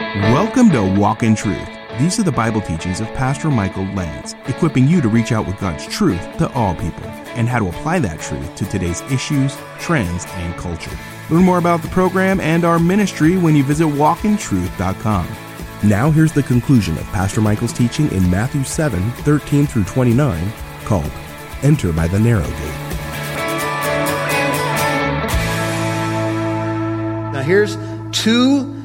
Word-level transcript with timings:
Welcome 0.00 0.70
to 0.70 0.82
Walk 0.98 1.22
in 1.22 1.34
Truth. 1.34 1.68
These 1.98 2.18
are 2.18 2.22
the 2.22 2.32
Bible 2.32 2.62
teachings 2.62 3.00
of 3.00 3.06
Pastor 3.08 3.50
Michael 3.50 3.84
Lantz, 3.84 4.34
equipping 4.48 4.88
you 4.88 5.02
to 5.02 5.10
reach 5.10 5.30
out 5.30 5.46
with 5.46 5.60
God's 5.60 5.86
truth 5.86 6.22
to 6.38 6.50
all 6.54 6.74
people 6.74 7.04
and 7.36 7.46
how 7.46 7.58
to 7.58 7.68
apply 7.68 7.98
that 7.98 8.18
truth 8.18 8.54
to 8.54 8.64
today's 8.64 9.02
issues, 9.12 9.58
trends, 9.78 10.24
and 10.30 10.56
culture. 10.56 10.98
Learn 11.28 11.44
more 11.44 11.58
about 11.58 11.82
the 11.82 11.88
program 11.88 12.40
and 12.40 12.64
our 12.64 12.78
ministry 12.78 13.36
when 13.36 13.54
you 13.54 13.62
visit 13.62 13.84
walkintruth.com. 13.84 15.28
Now, 15.84 16.10
here's 16.10 16.32
the 16.32 16.44
conclusion 16.44 16.96
of 16.96 17.04
Pastor 17.08 17.42
Michael's 17.42 17.74
teaching 17.74 18.10
in 18.10 18.28
Matthew 18.30 18.64
7 18.64 19.10
13 19.10 19.66
through 19.66 19.84
29, 19.84 20.50
called 20.86 21.12
Enter 21.62 21.92
by 21.92 22.08
the 22.08 22.18
Narrow 22.18 22.48
Gate. 22.48 22.80
Now, 27.34 27.42
here's 27.42 27.76
two 28.12 28.79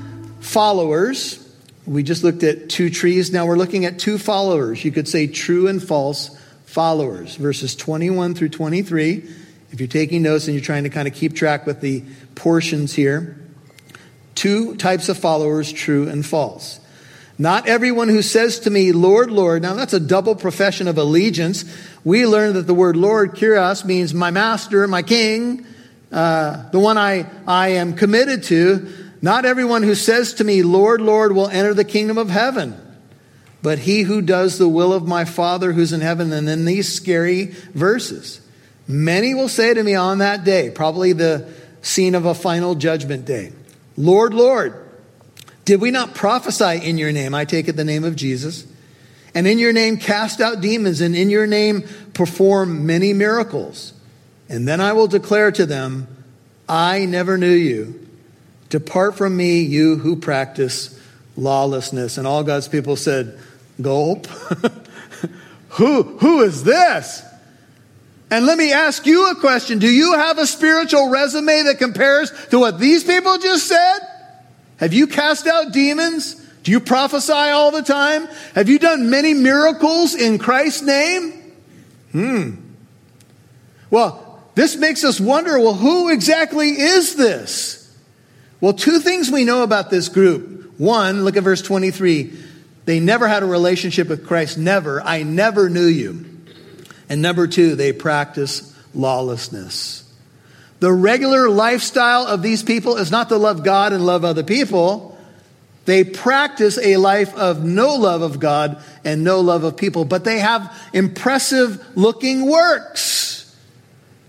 followers. 0.46 1.42
We 1.86 2.04
just 2.04 2.24
looked 2.24 2.44
at 2.44 2.70
two 2.70 2.90
trees. 2.90 3.32
Now 3.32 3.46
we're 3.46 3.58
looking 3.58 3.86
at 3.86 4.00
two 4.00 4.18
followers. 4.18 4.84
You 4.84 4.92
could 4.92 5.08
say 5.08 5.28
true 5.28 5.68
and 5.68 5.82
false 5.82 6.38
followers. 6.66 7.36
Verses 7.36 7.76
21 7.76 8.36
through 8.36 8.50
23. 8.50 9.30
If 9.72 9.80
you're 9.80 9.88
taking 9.88 10.22
notes 10.22 10.48
and 10.48 10.56
you're 10.56 10.64
trying 10.64 10.84
to 10.84 10.90
kind 10.90 11.08
of 11.08 11.14
keep 11.14 11.36
track 11.36 11.66
with 11.66 11.82
the 11.82 12.04
portions 12.36 12.94
here, 12.94 13.38
two 14.36 14.76
types 14.76 15.10
of 15.10 15.18
followers, 15.18 15.72
true 15.72 16.08
and 16.08 16.26
false. 16.26 16.80
Not 17.38 17.68
everyone 17.68 18.08
who 18.08 18.22
says 18.22 18.60
to 18.62 18.70
me, 18.70 18.94
Lord, 18.94 19.30
Lord. 19.30 19.62
Now 19.62 19.74
that's 19.74 19.94
a 19.94 20.00
double 20.00 20.36
profession 20.36 20.88
of 20.88 20.98
allegiance. 20.98 21.66
We 22.06 22.26
learned 22.26 22.56
that 22.56 22.68
the 22.68 22.74
word 22.74 22.96
Lord, 22.96 23.36
Kyrios, 23.36 23.84
means 23.84 24.14
my 24.14 24.32
master, 24.32 24.88
my 24.88 25.02
king, 25.02 25.66
uh, 26.12 26.70
the 26.70 26.80
one 26.80 26.98
I, 26.98 27.26
I 27.46 27.70
am 27.70 27.94
committed 27.94 28.44
to. 28.44 29.05
Not 29.26 29.44
everyone 29.44 29.82
who 29.82 29.96
says 29.96 30.36
to 30.36 30.44
me, 30.44 30.62
Lord, 30.62 31.02
Lord, 31.02 31.32
will 31.32 31.48
enter 31.48 31.74
the 31.74 31.84
kingdom 31.84 32.20
of 32.20 32.30
heaven, 32.30 32.80
but 33.64 33.80
he 33.80 34.04
who 34.04 34.22
does 34.22 34.60
the 34.60 34.70
will 34.70 34.94
of 34.94 35.08
my 35.08 35.26
Father 35.26 35.74
who's 35.74 35.94
in 35.94 36.02
heaven. 36.02 36.32
And 36.32 36.48
then 36.48 36.66
these 36.66 36.94
scary 36.94 37.46
verses. 37.74 38.40
Many 38.88 39.34
will 39.34 39.50
say 39.50 39.74
to 39.74 39.82
me 39.82 39.96
on 39.96 40.20
that 40.20 40.44
day, 40.44 40.70
probably 40.70 41.12
the 41.12 41.52
scene 41.82 42.14
of 42.14 42.26
a 42.26 42.36
final 42.36 42.76
judgment 42.76 43.26
day, 43.26 43.52
Lord, 43.98 44.36
Lord, 44.36 44.80
did 45.66 45.82
we 45.82 45.90
not 45.90 46.14
prophesy 46.14 46.88
in 46.88 47.00
your 47.00 47.12
name? 47.12 47.34
I 47.34 47.46
take 47.46 47.68
it 47.68 47.76
the 47.76 47.84
name 47.84 48.04
of 48.04 48.16
Jesus. 48.16 48.68
And 49.34 49.48
in 49.48 49.58
your 49.58 49.74
name 49.74 49.98
cast 49.98 50.40
out 50.40 50.62
demons, 50.62 51.02
and 51.02 51.16
in 51.16 51.32
your 51.32 51.48
name 51.48 51.82
perform 52.14 52.86
many 52.86 53.12
miracles. 53.12 53.92
And 54.50 54.68
then 54.68 54.80
I 54.80 54.94
will 54.94 55.08
declare 55.08 55.52
to 55.54 55.66
them, 55.66 56.08
I 56.70 57.06
never 57.06 57.40
knew 57.40 57.50
you. 57.50 58.05
Depart 58.76 59.16
from 59.16 59.38
me, 59.38 59.62
you 59.62 59.96
who 59.96 60.18
practice 60.18 61.00
lawlessness. 61.38 62.18
And 62.18 62.28
all 62.28 62.44
God's 62.44 62.68
people 62.68 62.98
said, 62.98 63.40
Gulp. 63.82 64.28
who, 65.70 66.04
who 66.04 66.42
is 66.42 66.66
this? 66.66 67.24
And 68.30 68.46
let 68.46 68.58
me 68.58 68.74
ask 68.74 69.06
you 69.06 69.32
a 69.32 69.36
question. 69.36 69.80
Do 69.80 69.88
you 69.88 70.16
have 70.16 70.40
a 70.40 70.46
spiritual 70.46 71.08
resume 71.08 71.64
that 71.64 71.78
compares 71.78 72.34
to 72.50 72.60
what 72.60 72.78
these 72.78 73.06
people 73.06 73.38
just 73.38 73.66
said? 73.66 74.00
Have 74.76 74.92
you 74.92 75.08
cast 75.08 75.48
out 75.48 75.72
demons? 75.72 76.34
Do 76.64 76.72
you 76.74 76.82
prophesy 76.82 77.32
all 77.32 77.72
the 77.72 77.82
time? 77.82 78.28
Have 78.56 78.68
you 78.68 78.78
done 78.78 79.10
many 79.10 79.34
miracles 79.34 80.16
in 80.16 80.38
Christ's 80.38 80.82
name? 80.82 81.32
Hmm. 82.12 82.56
Well, 83.90 84.44
this 84.56 84.76
makes 84.76 85.06
us 85.06 85.18
wonder 85.18 85.58
well, 85.60 85.76
who 85.76 86.10
exactly 86.10 86.72
is 86.72 87.16
this? 87.16 87.85
Well, 88.62 88.74
two 88.74 89.00
things 89.00 89.30
we 89.30 89.44
know 89.44 89.64
about 89.64 89.90
this 89.90 90.10
group. 90.10 90.80
One, 90.80 91.24
look 91.24 91.38
at 91.38 91.44
verse 91.44 91.62
23. 91.62 92.34
They 92.86 93.00
never 93.00 93.28
had 93.28 93.44
a 93.44 93.48
relationship 93.48 94.08
with 94.08 94.28
Christ. 94.28 94.58
Never. 94.58 95.02
I 95.02 95.24
never 95.24 95.70
knew 95.70 95.86
you. 95.86 96.26
And 97.10 97.22
number 97.22 97.48
two, 97.48 97.76
they 97.76 97.94
practice 97.94 98.74
lawlessness. 98.94 100.04
The 100.80 100.92
regular 100.92 101.50
lifestyle 101.50 102.28
of 102.28 102.42
these 102.42 102.64
people 102.64 102.98
is 102.98 103.12
not 103.12 103.30
to 103.30 103.38
love 103.38 103.64
God 103.64 103.94
and 103.94 104.06
love 104.06 104.26
other 104.26 104.44
people. 104.44 105.18
They 105.86 106.04
practice 106.04 106.78
a 106.78 106.98
life 106.98 107.34
of 107.36 107.64
no 107.64 107.96
love 107.96 108.22
of 108.22 108.40
God 108.40 108.84
and 109.04 109.24
no 109.24 109.42
love 109.42 109.64
of 109.64 109.78
people, 109.78 110.04
but 110.04 110.24
they 110.24 110.40
have 110.40 110.76
impressive 110.94 111.84
looking 111.96 112.50
works. 112.50 113.56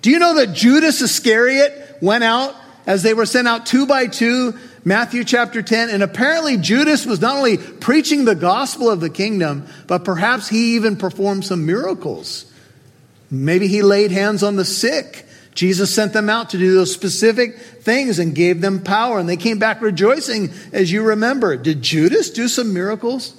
Do 0.02 0.10
you 0.10 0.18
know 0.18 0.34
that 0.36 0.52
Judas 0.52 1.00
Iscariot 1.00 1.98
went 2.00 2.24
out 2.24 2.54
as 2.86 3.02
they 3.02 3.14
were 3.14 3.26
sent 3.26 3.48
out 3.48 3.66
two 3.66 3.86
by 3.86 4.06
two, 4.06 4.54
Matthew 4.84 5.24
chapter 5.24 5.62
10, 5.62 5.90
and 5.90 6.02
apparently 6.02 6.56
Judas 6.56 7.04
was 7.04 7.20
not 7.20 7.36
only 7.36 7.58
preaching 7.58 8.24
the 8.24 8.36
gospel 8.36 8.88
of 8.88 9.00
the 9.00 9.10
kingdom, 9.10 9.66
but 9.88 10.04
perhaps 10.04 10.48
he 10.48 10.76
even 10.76 10.96
performed 10.96 11.44
some 11.44 11.66
miracles. 11.66 12.50
Maybe 13.28 13.66
he 13.66 13.82
laid 13.82 14.12
hands 14.12 14.44
on 14.44 14.54
the 14.54 14.64
sick. 14.64 15.26
Jesus 15.56 15.92
sent 15.92 16.12
them 16.12 16.30
out 16.30 16.50
to 16.50 16.58
do 16.58 16.74
those 16.74 16.92
specific 16.92 17.58
things 17.58 18.20
and 18.20 18.34
gave 18.34 18.60
them 18.60 18.80
power, 18.80 19.18
and 19.18 19.28
they 19.28 19.36
came 19.36 19.58
back 19.58 19.80
rejoicing, 19.80 20.52
as 20.72 20.92
you 20.92 21.02
remember. 21.02 21.56
Did 21.56 21.82
Judas 21.82 22.30
do 22.30 22.46
some 22.46 22.72
miracles? 22.72 23.34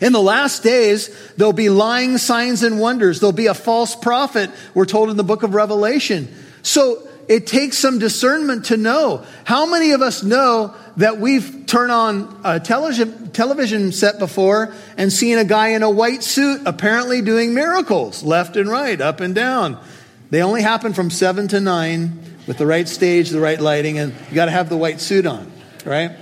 In 0.00 0.12
the 0.12 0.22
last 0.22 0.62
days, 0.62 1.14
there'll 1.36 1.52
be 1.52 1.68
lying 1.68 2.16
signs 2.16 2.62
and 2.62 2.80
wonders. 2.80 3.20
There'll 3.20 3.32
be 3.32 3.46
a 3.46 3.54
false 3.54 3.94
prophet, 3.94 4.50
we're 4.72 4.86
told 4.86 5.10
in 5.10 5.18
the 5.18 5.24
book 5.24 5.42
of 5.42 5.54
Revelation. 5.54 6.34
So 6.62 7.06
it 7.28 7.46
takes 7.46 7.78
some 7.78 7.98
discernment 7.98 8.66
to 8.66 8.76
know. 8.76 9.24
How 9.44 9.66
many 9.66 9.92
of 9.92 10.02
us 10.02 10.22
know 10.22 10.74
that 10.96 11.18
we've 11.18 11.66
turned 11.66 11.90
on 11.90 12.40
a 12.44 12.60
television, 12.60 13.92
set 13.92 14.18
before 14.18 14.74
and 14.96 15.12
seen 15.12 15.38
a 15.38 15.44
guy 15.44 15.68
in 15.68 15.82
a 15.82 15.90
white 15.90 16.22
suit 16.22 16.62
apparently 16.66 17.22
doing 17.22 17.54
miracles 17.54 18.22
left 18.22 18.56
and 18.56 18.68
right, 18.68 19.00
up 19.00 19.20
and 19.20 19.34
down? 19.34 19.82
They 20.30 20.42
only 20.42 20.62
happen 20.62 20.92
from 20.92 21.10
seven 21.10 21.48
to 21.48 21.60
nine 21.60 22.20
with 22.46 22.58
the 22.58 22.66
right 22.66 22.88
stage, 22.88 23.30
the 23.30 23.40
right 23.40 23.60
lighting, 23.60 23.98
and 23.98 24.12
you 24.28 24.34
got 24.34 24.46
to 24.46 24.50
have 24.50 24.68
the 24.68 24.76
white 24.76 25.00
suit 25.00 25.26
on, 25.26 25.50
right? 25.84 26.12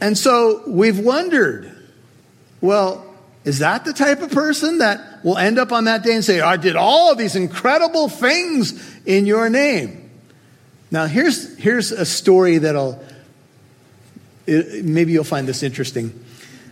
And 0.00 0.16
so 0.18 0.62
we've 0.66 0.98
wondered, 0.98 1.74
well, 2.60 3.13
is 3.44 3.58
that 3.58 3.84
the 3.84 3.92
type 3.92 4.22
of 4.22 4.30
person 4.30 4.78
that 4.78 5.22
will 5.22 5.36
end 5.36 5.58
up 5.58 5.70
on 5.70 5.84
that 5.84 6.02
day 6.02 6.14
and 6.14 6.24
say, 6.24 6.40
I 6.40 6.56
did 6.56 6.76
all 6.76 7.12
of 7.12 7.18
these 7.18 7.36
incredible 7.36 8.08
things 8.08 8.98
in 9.04 9.26
your 9.26 9.50
name? 9.50 10.10
Now, 10.90 11.06
here's, 11.06 11.56
here's 11.58 11.92
a 11.92 12.06
story 12.06 12.58
that'll, 12.58 13.04
it, 14.46 14.84
maybe 14.84 15.12
you'll 15.12 15.24
find 15.24 15.46
this 15.46 15.62
interesting. 15.62 16.24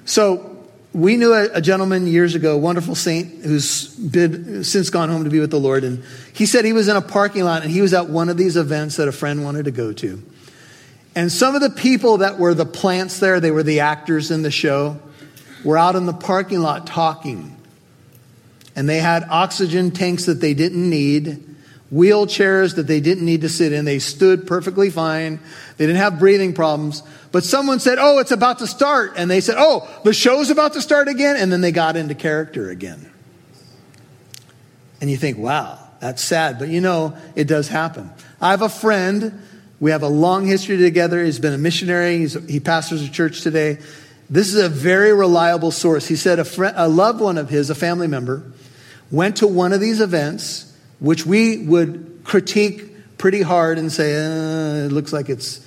So, 0.05 0.49
we 0.95 1.17
knew 1.17 1.33
a, 1.33 1.49
a, 1.55 1.61
gentleman 1.63 2.07
years 2.07 2.35
ago, 2.35 2.59
wonderful 2.59 2.95
saint 2.95 3.43
who's 3.45 3.89
been, 3.95 4.63
since 4.63 4.91
gone 4.91 5.09
home 5.09 5.25
to 5.25 5.31
be 5.31 5.41
with 5.41 5.51
the 5.51 5.59
Lord. 5.59 5.85
And 5.85 6.05
he 6.35 6.45
said 6.45 6.67
he 6.67 6.75
was 6.75 6.89
in 6.89 6.97
a 6.97 7.01
parking 7.01 7.45
lot 7.45 7.63
and 7.63 7.71
he 7.71 7.81
was 7.81 7.95
at 7.95 8.11
one 8.11 8.29
of 8.29 8.37
these 8.37 8.59
events 8.59 8.97
that 8.97 9.09
a 9.09 9.13
friend 9.13 9.43
wanted 9.43 9.65
to 9.65 9.71
go 9.71 9.95
to. 9.95 10.23
And 11.15 11.33
some 11.33 11.55
of 11.55 11.63
the 11.63 11.71
people 11.71 12.19
that 12.19 12.39
were 12.39 12.53
the 12.53 12.67
plants 12.67 13.21
there, 13.21 13.41
they 13.41 13.51
were 13.51 13.63
the 13.63 13.81
actors 13.81 14.31
in 14.31 14.43
the 14.43 14.51
show 14.51 15.01
were 15.65 15.79
out 15.79 15.97
in 15.97 16.07
the 16.07 16.13
parking 16.13 16.61
lot 16.61 16.87
talking. 16.87 17.57
And 18.75 18.89
they 18.89 18.99
had 18.99 19.25
oxygen 19.29 19.91
tanks 19.91 20.27
that 20.27 20.41
they 20.41 20.55
didn't 20.55 20.89
need, 20.89 21.45
wheelchairs 21.93 22.77
that 22.77 22.87
they 22.87 23.01
didn't 23.01 23.25
need 23.25 23.43
to 23.43 23.49
sit 23.49 23.73
in. 23.73 23.85
They 23.85 23.99
stood 23.99 24.47
perfectly 24.47 24.91
fine. 24.91 25.41
They 25.77 25.87
didn't 25.87 25.99
have 25.99 26.19
breathing 26.19 26.55
problems. 26.55 27.03
But 27.33 27.45
someone 27.45 27.81
said, 27.81 27.99
Oh, 27.99 28.19
it's 28.19 28.31
about 28.31 28.59
to 28.61 28.67
start. 28.67 29.15
And 29.17 29.31
they 29.31 29.41
said, 29.41 29.57
Oh, 29.59 29.89
the 30.05 30.13
show's 30.13 30.51
about 30.51 30.73
to 30.75 30.83
start 30.83 31.09
again. 31.09 31.37
And 31.37 31.53
then 31.53 31.61
they 31.61 31.73
got 31.73 31.97
into 31.97 32.15
character 32.15 32.71
again. 32.71 33.11
And 35.01 35.11
you 35.11 35.17
think, 35.17 35.37
Wow, 35.37 35.79
that's 36.01 36.23
sad. 36.23 36.59
But 36.59 36.69
you 36.69 36.81
know, 36.81 37.17
it 37.35 37.45
does 37.45 37.69
happen. 37.69 38.11
I 38.41 38.51
have 38.51 38.63
a 38.63 38.69
friend. 38.69 39.43
We 39.81 39.91
have 39.91 40.03
a 40.03 40.09
long 40.09 40.47
history 40.47 40.77
together. 40.77 41.25
He's 41.25 41.41
been 41.41 41.55
a 41.55 41.59
missionary. 41.59 42.19
He's, 42.19 42.35
he 42.49 42.61
pastors 42.61 43.03
a 43.03 43.11
church 43.11 43.41
today. 43.41 43.79
This 44.31 44.49
is 44.49 44.63
a 44.63 44.69
very 44.69 45.13
reliable 45.13 45.71
source. 45.71 46.07
He 46.07 46.17
said 46.17 46.39
a, 46.39 46.45
friend, 46.45 46.75
a 46.77 46.89
loved 46.89 47.21
one 47.21 47.39
of 47.39 47.51
his, 47.51 47.71
a 47.71 47.75
family 47.75 48.07
member, 48.07 48.43
went 49.11 49.37
to 49.39 49.47
one 49.47 49.73
of 49.73 49.81
these 49.81 50.01
events, 50.01 50.75
which 51.01 51.27
we 51.27 51.59
would 51.59 52.21
critique 52.25 53.19
pretty 53.19 53.43
hard 53.43 53.79
and 53.79 53.93
say, 53.93 54.15
uh, 54.15 54.87
it 54.87 54.93
looks 54.93 55.13
like 55.13 55.29
it's 55.29 55.65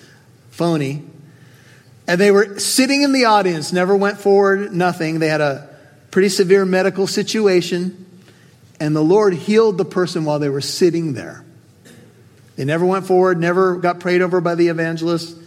phony. 0.50 1.04
And 2.08 2.20
they 2.20 2.32
were 2.32 2.60
sitting 2.60 3.02
in 3.02 3.12
the 3.12 3.26
audience, 3.26 3.72
never 3.72 3.96
went 3.96 4.20
forward, 4.20 4.74
nothing. 4.74 5.20
They 5.20 5.28
had 5.28 5.42
a 5.42 5.70
pretty 6.12 6.30
severe 6.30 6.66
medical 6.66 7.08
situation, 7.08 8.06
and 8.80 8.96
the 8.96 9.04
Lord 9.04 9.34
healed 9.34 9.78
the 9.78 9.86
person 9.86 10.26
while 10.26 10.40
they 10.40 10.50
were 10.50 10.62
sitting 10.62 11.14
there. 11.14 11.44
They 12.56 12.66
never 12.66 12.86
went 12.86 13.06
forward, 13.06 13.40
never 13.40 13.76
got 13.76 14.00
prayed 14.00 14.22
over 14.22 14.40
by 14.40 14.56
the 14.56 14.70
evangelist. 14.70 15.38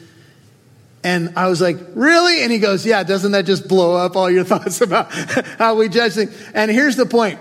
And 1.05 1.35
I 1.37 1.49
was 1.49 1.61
like, 1.61 1.77
really? 1.95 2.43
And 2.43 2.51
he 2.51 2.59
goes, 2.59 2.85
yeah, 2.85 3.03
doesn't 3.05 3.33
that 3.33 3.47
just 3.47 3.69
blow 3.69 3.95
up 3.95 4.17
all 4.17 4.31
your 4.31 4.45
thoughts 4.53 4.81
about 4.81 5.13
how 5.13 5.77
we 5.77 5.89
judge 5.89 6.15
things? 6.15 6.37
And 6.55 6.71
here's 6.71 6.97
the 6.97 7.07
point. 7.07 7.39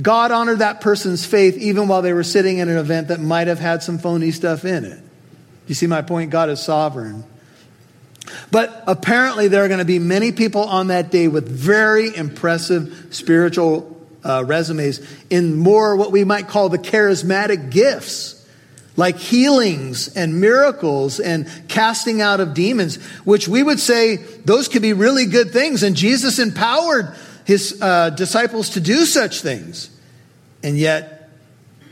God 0.00 0.30
honored 0.30 0.60
that 0.60 0.80
person's 0.80 1.26
faith 1.26 1.56
even 1.56 1.88
while 1.88 2.02
they 2.02 2.12
were 2.12 2.22
sitting 2.22 2.58
in 2.58 2.68
an 2.68 2.76
event 2.76 3.08
that 3.08 3.20
might 3.20 3.48
have 3.48 3.58
had 3.58 3.82
some 3.82 3.98
phony 3.98 4.30
stuff 4.30 4.64
in 4.64 4.84
it. 4.84 5.02
You 5.66 5.74
see 5.74 5.86
my 5.86 6.02
point? 6.02 6.30
God 6.30 6.50
is 6.50 6.62
sovereign. 6.62 7.24
But 8.50 8.84
apparently, 8.86 9.48
there 9.48 9.64
are 9.64 9.68
going 9.68 9.78
to 9.78 9.84
be 9.84 9.98
many 9.98 10.32
people 10.32 10.62
on 10.62 10.88
that 10.88 11.10
day 11.10 11.28
with 11.28 11.48
very 11.48 12.14
impressive 12.14 13.08
spiritual 13.10 13.96
uh, 14.24 14.44
resumes 14.46 15.00
in 15.30 15.56
more 15.56 15.96
what 15.96 16.12
we 16.12 16.24
might 16.24 16.48
call 16.48 16.68
the 16.68 16.78
charismatic 16.78 17.70
gifts, 17.70 18.37
like 18.98 19.16
healings 19.16 20.08
and 20.16 20.40
miracles 20.40 21.20
and 21.20 21.48
casting 21.68 22.20
out 22.20 22.40
of 22.40 22.52
demons, 22.52 22.96
which 23.24 23.46
we 23.46 23.62
would 23.62 23.78
say 23.78 24.16
those 24.16 24.66
could 24.66 24.82
be 24.82 24.92
really 24.92 25.24
good 25.24 25.52
things. 25.52 25.84
And 25.84 25.94
Jesus 25.94 26.40
empowered 26.40 27.14
his 27.44 27.80
uh, 27.80 28.10
disciples 28.10 28.70
to 28.70 28.80
do 28.80 29.06
such 29.06 29.40
things. 29.40 29.88
And 30.64 30.76
yet, 30.76 31.30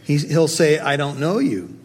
he'll 0.05 0.49
say, 0.49 0.81
I 0.81 0.97
don't 0.97 1.21
know 1.21 1.39
you. 1.39 1.79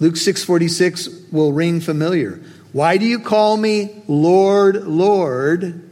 Luke 0.00 0.16
6:46 0.16 1.32
will 1.32 1.54
ring 1.54 1.80
familiar. 1.80 2.38
Why 2.72 2.98
do 2.98 3.06
you 3.06 3.20
call 3.20 3.56
me 3.56 4.02
Lord, 4.06 4.84
Lord, 4.84 5.82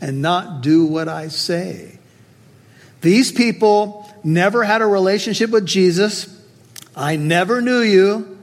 and 0.00 0.20
not 0.20 0.62
do 0.62 0.84
what 0.84 1.08
I 1.08 1.28
say? 1.28 1.98
These 3.02 3.30
people 3.30 4.12
never 4.24 4.64
had 4.64 4.82
a 4.82 4.86
relationship 4.86 5.50
with 5.50 5.64
Jesus. 5.64 6.37
I 6.98 7.14
never 7.16 7.62
knew 7.62 7.80
you. 7.80 8.36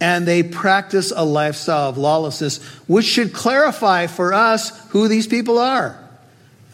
And 0.00 0.26
they 0.26 0.42
practice 0.42 1.12
a 1.14 1.24
lifestyle 1.24 1.88
of 1.88 1.98
lawlessness, 1.98 2.58
which 2.88 3.04
should 3.04 3.32
clarify 3.32 4.08
for 4.08 4.32
us 4.32 4.70
who 4.90 5.06
these 5.06 5.26
people 5.26 5.58
are. 5.58 5.98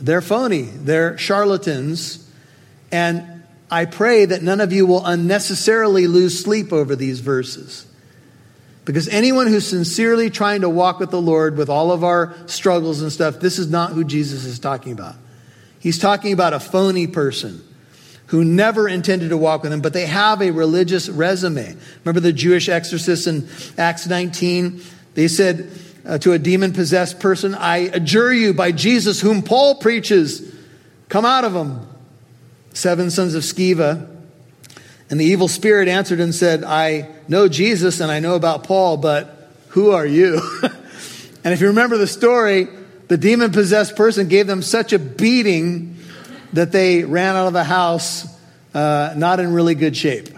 They're 0.01 0.23
phony, 0.23 0.63
they're 0.63 1.19
charlatans. 1.19 2.27
And 2.91 3.43
I 3.71 3.85
pray 3.85 4.25
that 4.27 4.43
none 4.43 4.61
of 4.63 4.73
you 4.73 4.87
will 4.87 5.05
unnecessarily 5.05 6.07
lose 6.07 6.43
sleep 6.43 6.73
over 6.73 6.97
these 6.97 7.21
verses. 7.21 7.87
Because 8.87 9.09
anyone 9.09 9.47
who's 9.47 9.67
sincerely 9.67 10.31
trying 10.31 10.63
to 10.63 10.71
walk 10.71 10.99
with 10.99 11.11
the 11.11 11.21
Lord 11.21 11.59
with 11.59 11.69
all 11.69 11.93
of 11.93 12.05
our 12.05 12.35
struggles 12.47 13.03
and 13.03 13.13
stuff, 13.13 13.41
this 13.41 13.59
is 13.59 13.71
not 13.71 13.93
who 13.93 14.05
Jesus 14.05 14.47
is 14.47 14.59
talking 14.59 14.93
about. 14.93 15.17
He's 15.81 15.99
talking 15.99 16.33
about 16.33 16.55
a 16.55 16.61
phony 16.61 17.07
person 17.07 17.63
who 18.29 18.45
never 18.45 18.89
intended 18.89 19.31
to 19.31 19.37
walk 19.37 19.63
with 19.63 19.73
him, 19.73 19.81
but 19.81 19.93
they 19.93 20.07
have 20.07 20.43
a 20.43 20.51
religious 20.51 21.09
resume. 21.09 21.77
Remember 22.05 22.21
the 22.21 22.33
Jewish 22.33 22.69
exorcists 22.69 23.27
in 23.27 23.49
Acts 23.79 24.07
19? 24.07 24.83
They 25.15 25.29
said 25.29 25.71
uh, 26.05 26.19
to 26.19 26.33
a 26.33 26.39
demon 26.39 26.73
possessed 26.73 27.21
person, 27.21 27.55
I 27.55 27.79
adjure 27.79 28.33
you 28.33 28.53
by 28.53 28.73
Jesus, 28.73 29.21
whom 29.21 29.43
Paul 29.43 29.77
preaches, 29.77 30.55
come 31.09 31.25
out 31.25 31.45
of 31.45 31.55
him. 31.55 31.87
Seven 32.75 33.11
sons 33.11 33.35
of 33.35 33.43
Sceva 33.43 34.09
and 35.11 35.19
the 35.19 35.25
evil 35.25 35.49
spirit 35.49 35.89
answered 35.89 36.21
and 36.21 36.35
said, 36.35 36.65
I 36.65 37.09
know 37.29 37.49
Jesus 37.49 38.01
and 38.01 38.13
I 38.13 38.21
know 38.21 38.35
about 38.35 38.65
Paul, 38.65 38.99
but 38.99 39.51
who 39.69 39.91
are 39.93 40.07
you? 40.07 40.41
and 40.63 41.55
if 41.55 41.61
you 41.61 41.69
remember 41.69 41.97
the 41.97 42.07
story, 42.07 42.69
the 43.09 43.17
demon 43.17 43.53
possessed 43.53 43.97
person 43.97 44.29
gave 44.29 44.47
them 44.47 44.61
such 44.61 44.93
a 44.93 44.99
beating 44.99 45.98
that 46.53 46.73
they 46.73 47.05
ran 47.05 47.37
out 47.37 47.47
of 47.47 47.53
the 47.53 47.65
house 47.65 48.27
uh, 48.75 49.15
not 49.17 49.41
in 49.41 49.53
really 49.53 49.75
good 49.75 49.97
shape. 49.97 50.29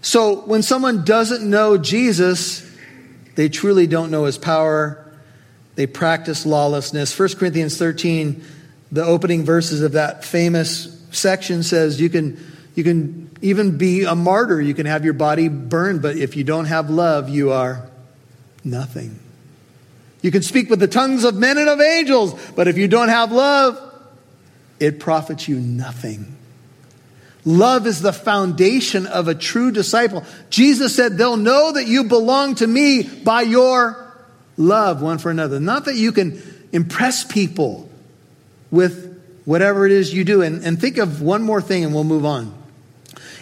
So 0.00 0.40
when 0.40 0.62
someone 0.62 1.04
doesn't 1.04 1.48
know 1.48 1.78
Jesus, 1.78 2.68
they 3.36 3.48
truly 3.48 3.86
don't 3.86 4.10
know 4.10 4.24
his 4.24 4.36
power. 4.36 4.98
They 5.76 5.86
practice 5.86 6.44
lawlessness. 6.44 7.16
1 7.16 7.36
Corinthians 7.36 7.78
13, 7.78 8.44
the 8.90 9.04
opening 9.04 9.44
verses 9.44 9.80
of 9.82 9.92
that 9.92 10.24
famous 10.24 11.00
section 11.12 11.62
says 11.62 12.00
you 12.00 12.10
can 12.10 12.38
you 12.74 12.84
can 12.84 13.30
even 13.42 13.76
be 13.76 14.04
a 14.04 14.14
martyr. 14.14 14.60
You 14.60 14.74
can 14.74 14.86
have 14.86 15.04
your 15.04 15.14
body 15.14 15.48
burned, 15.48 16.00
but 16.00 16.16
if 16.16 16.36
you 16.36 16.44
don't 16.44 16.64
have 16.64 16.88
love, 16.88 17.28
you 17.28 17.52
are 17.52 17.88
nothing. 18.64 19.18
You 20.22 20.30
can 20.30 20.42
speak 20.42 20.70
with 20.70 20.80
the 20.80 20.88
tongues 20.88 21.24
of 21.24 21.34
men 21.34 21.58
and 21.58 21.68
of 21.68 21.80
angels, 21.80 22.34
but 22.52 22.68
if 22.68 22.78
you 22.78 22.88
don't 22.88 23.08
have 23.08 23.30
love, 23.30 23.91
it 24.82 24.98
profits 24.98 25.46
you 25.46 25.60
nothing. 25.60 26.36
Love 27.44 27.86
is 27.86 28.02
the 28.02 28.12
foundation 28.12 29.06
of 29.06 29.28
a 29.28 29.34
true 29.34 29.70
disciple. 29.70 30.24
Jesus 30.50 30.94
said, 30.94 31.16
They'll 31.16 31.36
know 31.36 31.72
that 31.72 31.86
you 31.86 32.04
belong 32.04 32.56
to 32.56 32.66
me 32.66 33.02
by 33.02 33.42
your 33.42 34.12
love 34.56 35.00
one 35.00 35.18
for 35.18 35.30
another. 35.30 35.60
Not 35.60 35.84
that 35.84 35.94
you 35.94 36.10
can 36.12 36.42
impress 36.72 37.24
people 37.24 37.88
with 38.70 39.20
whatever 39.44 39.86
it 39.86 39.92
is 39.92 40.12
you 40.12 40.24
do. 40.24 40.42
And, 40.42 40.64
and 40.64 40.80
think 40.80 40.98
of 40.98 41.22
one 41.22 41.42
more 41.42 41.60
thing 41.60 41.84
and 41.84 41.94
we'll 41.94 42.04
move 42.04 42.24
on. 42.24 42.52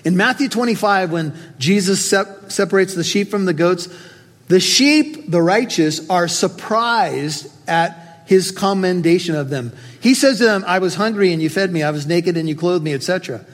In 0.05 0.17
Matthew 0.17 0.49
25, 0.49 1.13
when 1.13 1.35
Jesus 1.59 2.05
sep- 2.05 2.51
separates 2.51 2.95
the 2.95 3.05
sheep 3.05 3.31
from 3.31 3.45
the 3.45 3.53
goats, 3.55 3.89
the 4.49 4.61
sheep, 4.61 5.31
the 5.31 5.41
righteous, 5.41 6.09
are 6.11 6.27
surprised 6.27 7.51
at 7.69 8.00
his 8.31 8.53
commendation 8.53 9.35
of 9.35 9.51
them. 9.51 9.73
He 9.99 10.15
says 10.15 10.39
to 10.39 10.45
them, 10.45 10.63
I 10.65 10.79
was 10.79 10.95
hungry 10.95 11.33
and 11.33 11.43
you 11.43 11.51
fed 11.51 11.73
me, 11.73 11.83
I 11.83 11.91
was 11.91 12.07
naked 12.07 12.37
and 12.37 12.49
you 12.49 12.55
clothed 12.55 12.85
me, 12.85 12.95
etc. 12.95 13.45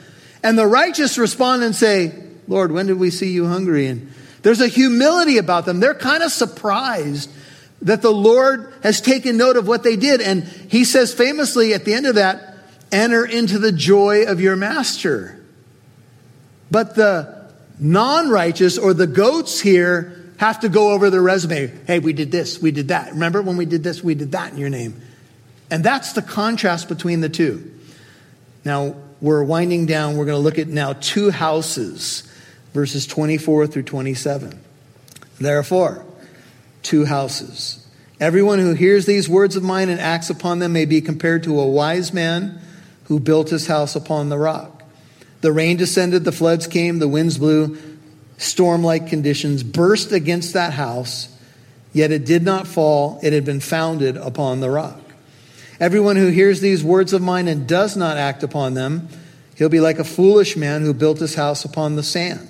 And 0.42 0.58
the 0.58 0.66
righteous 0.66 1.16
respond 1.16 1.62
and 1.62 1.74
say, 1.74 2.12
Lord, 2.46 2.72
when 2.72 2.86
did 2.86 2.98
we 2.98 3.08
see 3.08 3.32
you 3.32 3.46
hungry? 3.46 3.86
And 3.86 4.12
there's 4.42 4.60
a 4.60 4.68
humility 4.68 5.38
about 5.38 5.64
them. 5.64 5.80
They're 5.80 5.94
kind 5.94 6.22
of 6.22 6.30
surprised 6.30 7.30
that 7.80 8.02
the 8.02 8.12
Lord 8.12 8.70
has 8.82 9.00
taken 9.00 9.38
note 9.38 9.56
of 9.56 9.66
what 9.66 9.82
they 9.82 9.96
did. 9.96 10.20
And 10.20 10.44
he 10.44 10.84
says 10.84 11.14
famously 11.14 11.72
at 11.72 11.86
the 11.86 11.94
end 11.94 12.04
of 12.04 12.16
that, 12.16 12.58
enter 12.92 13.24
into 13.24 13.58
the 13.58 13.72
joy 13.72 14.24
of 14.26 14.42
your 14.42 14.56
master. 14.56 15.42
But 16.70 16.96
the 16.96 17.50
non 17.78 18.28
righteous 18.28 18.76
or 18.76 18.92
the 18.92 19.06
goats 19.06 19.58
here 19.58 20.25
have 20.38 20.60
to 20.60 20.68
go 20.68 20.92
over 20.92 21.10
their 21.10 21.22
resume. 21.22 21.72
Hey, 21.86 21.98
we 21.98 22.12
did 22.12 22.30
this, 22.30 22.60
we 22.60 22.70
did 22.70 22.88
that. 22.88 23.12
Remember 23.12 23.42
when 23.42 23.56
we 23.56 23.66
did 23.66 23.82
this, 23.82 24.02
we 24.02 24.14
did 24.14 24.32
that 24.32 24.52
in 24.52 24.58
your 24.58 24.70
name. 24.70 25.00
And 25.70 25.82
that's 25.82 26.12
the 26.12 26.22
contrast 26.22 26.88
between 26.88 27.20
the 27.20 27.28
two. 27.28 27.72
Now, 28.64 28.96
we're 29.20 29.42
winding 29.42 29.86
down. 29.86 30.16
We're 30.16 30.26
going 30.26 30.38
to 30.38 30.42
look 30.42 30.58
at 30.58 30.68
now 30.68 30.94
two 30.94 31.30
houses, 31.30 32.22
verses 32.74 33.06
24 33.06 33.66
through 33.66 33.84
27. 33.84 34.60
Therefore, 35.40 36.04
two 36.82 37.04
houses. 37.04 37.86
Everyone 38.20 38.58
who 38.58 38.74
hears 38.74 39.06
these 39.06 39.28
words 39.28 39.56
of 39.56 39.62
mine 39.62 39.88
and 39.88 40.00
acts 40.00 40.30
upon 40.30 40.58
them 40.58 40.72
may 40.72 40.84
be 40.84 41.00
compared 41.00 41.42
to 41.44 41.60
a 41.60 41.66
wise 41.66 42.12
man 42.12 42.60
who 43.04 43.20
built 43.20 43.50
his 43.50 43.66
house 43.66 43.94
upon 43.94 44.28
the 44.28 44.38
rock. 44.38 44.82
The 45.42 45.52
rain 45.52 45.76
descended, 45.76 46.24
the 46.24 46.32
floods 46.32 46.66
came, 46.66 46.98
the 46.98 47.08
winds 47.08 47.38
blew, 47.38 47.76
storm 48.38 48.82
like 48.82 49.08
conditions 49.08 49.62
burst 49.62 50.12
against 50.12 50.52
that 50.54 50.72
house, 50.72 51.28
yet 51.92 52.10
it 52.10 52.24
did 52.24 52.42
not 52.42 52.66
fall. 52.66 53.18
It 53.22 53.32
had 53.32 53.44
been 53.44 53.60
founded 53.60 54.16
upon 54.16 54.60
the 54.60 54.70
rock. 54.70 55.00
Everyone 55.78 56.16
who 56.16 56.28
hears 56.28 56.60
these 56.60 56.82
words 56.82 57.12
of 57.12 57.22
mine 57.22 57.48
and 57.48 57.66
does 57.66 57.96
not 57.96 58.16
act 58.16 58.42
upon 58.42 58.74
them, 58.74 59.08
he'll 59.56 59.68
be 59.68 59.80
like 59.80 59.98
a 59.98 60.04
foolish 60.04 60.56
man 60.56 60.82
who 60.82 60.94
built 60.94 61.18
his 61.18 61.34
house 61.34 61.64
upon 61.64 61.96
the 61.96 62.02
sand. 62.02 62.48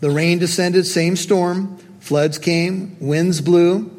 The 0.00 0.10
rain 0.10 0.38
descended, 0.38 0.86
same 0.86 1.16
storm, 1.16 1.78
floods 2.00 2.38
came, 2.38 2.96
winds 3.00 3.40
blew, 3.40 3.90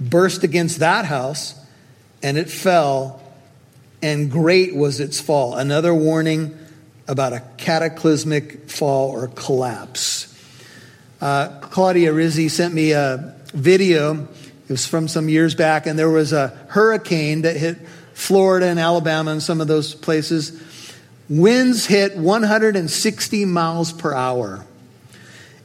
burst 0.00 0.42
against 0.44 0.80
that 0.80 1.04
house, 1.04 1.54
and 2.22 2.36
it 2.36 2.50
fell, 2.50 3.22
and 4.02 4.30
great 4.30 4.74
was 4.74 5.00
its 5.00 5.20
fall. 5.20 5.56
Another 5.56 5.94
warning 5.94 6.56
about 7.06 7.32
a 7.32 7.42
cataclysmic 7.56 8.70
fall 8.70 9.10
or 9.10 9.28
collapse. 9.28 10.30
Uh, 11.20 11.48
Claudia 11.60 12.12
Rizzi 12.12 12.48
sent 12.48 12.74
me 12.74 12.92
a 12.92 13.34
video. 13.48 14.14
It 14.14 14.70
was 14.70 14.86
from 14.86 15.08
some 15.08 15.28
years 15.28 15.54
back, 15.54 15.86
and 15.86 15.98
there 15.98 16.10
was 16.10 16.32
a 16.32 16.48
hurricane 16.68 17.42
that 17.42 17.56
hit 17.56 17.78
Florida 18.14 18.66
and 18.66 18.78
Alabama 18.78 19.32
and 19.32 19.42
some 19.42 19.60
of 19.60 19.68
those 19.68 19.94
places. 19.94 20.60
Winds 21.28 21.86
hit 21.86 22.16
160 22.16 23.44
miles 23.44 23.92
per 23.92 24.14
hour. 24.14 24.64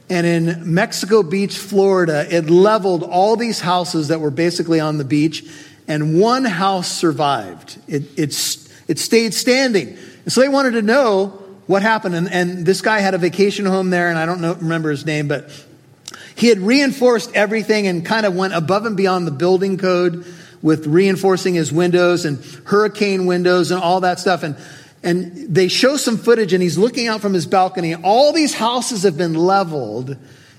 And 0.08 0.26
in 0.26 0.74
Mexico 0.74 1.22
Beach, 1.22 1.56
Florida, 1.56 2.26
it 2.34 2.50
leveled 2.50 3.04
all 3.04 3.36
these 3.36 3.60
houses 3.60 4.08
that 4.08 4.20
were 4.20 4.32
basically 4.32 4.80
on 4.80 4.98
the 4.98 5.04
beach, 5.04 5.44
and 5.86 6.18
one 6.18 6.44
house 6.44 6.88
survived. 6.90 7.78
It, 7.86 8.18
it, 8.18 8.34
it 8.88 8.98
stayed 8.98 9.34
standing. 9.34 9.96
And 10.24 10.32
so 10.32 10.40
they 10.40 10.48
wanted 10.48 10.72
to 10.72 10.82
know 10.82 11.28
what 11.66 11.82
happened. 11.82 12.14
And, 12.14 12.30
and 12.30 12.66
this 12.66 12.82
guy 12.82 12.98
had 13.00 13.14
a 13.14 13.18
vacation 13.18 13.64
home 13.64 13.90
there, 13.90 14.08
and 14.08 14.18
I 14.18 14.26
don't 14.26 14.40
know, 14.40 14.54
remember 14.54 14.90
his 14.90 15.06
name, 15.06 15.28
but 15.28 15.50
he 16.34 16.48
had 16.48 16.58
reinforced 16.58 17.30
everything 17.34 17.86
and 17.86 18.04
kind 18.04 18.26
of 18.26 18.34
went 18.34 18.54
above 18.54 18.86
and 18.86 18.96
beyond 18.96 19.26
the 19.26 19.32
building 19.32 19.78
code 19.78 20.24
with 20.62 20.86
reinforcing 20.86 21.54
his 21.54 21.72
windows 21.72 22.24
and 22.24 22.44
hurricane 22.64 23.26
windows 23.26 23.70
and 23.70 23.80
all 23.80 24.00
that 24.00 24.18
stuff. 24.18 24.42
And, 24.42 24.56
and 25.02 25.54
they 25.54 25.68
show 25.68 25.96
some 25.96 26.18
footage, 26.18 26.52
and 26.52 26.62
he's 26.62 26.76
looking 26.76 27.08
out 27.08 27.20
from 27.20 27.34
his 27.34 27.46
balcony. 27.46 27.94
All 27.94 28.32
these 28.32 28.54
houses 28.54 29.04
have 29.04 29.16
been 29.16 29.34
leveled, 29.34 30.16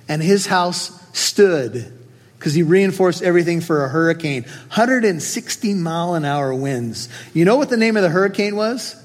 and 0.08 0.22
his 0.22 0.48
house 0.48 0.98
stood 1.14 1.92
because 2.38 2.54
he 2.54 2.64
reinforced 2.64 3.22
everything 3.22 3.62
for 3.62 3.86
a 3.86 3.90
hurricane. 3.90 4.44
160 4.44 5.74
mile 5.76 6.16
an 6.16 6.26
hour 6.26 6.54
winds. 6.56 7.10
You 7.34 7.46
know 7.46 7.58
what 7.58 7.70
the 7.70 7.78
name 7.78 7.98
of 7.98 8.04
the 8.04 8.10
hurricane 8.10 8.56
was? 8.56 8.96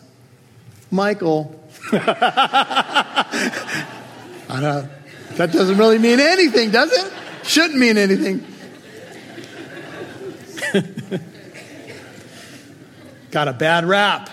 Michael. 0.90 1.60
I 1.92 3.24
don't, 4.48 4.90
that 5.36 5.52
doesn't 5.52 5.76
really 5.78 5.98
mean 5.98 6.20
anything, 6.20 6.70
does 6.70 6.92
it? 6.92 7.12
Shouldn't 7.44 7.78
mean 7.78 7.98
anything. 7.98 8.44
Got 13.30 13.48
a 13.48 13.52
bad 13.52 13.84
rap. 13.84 14.30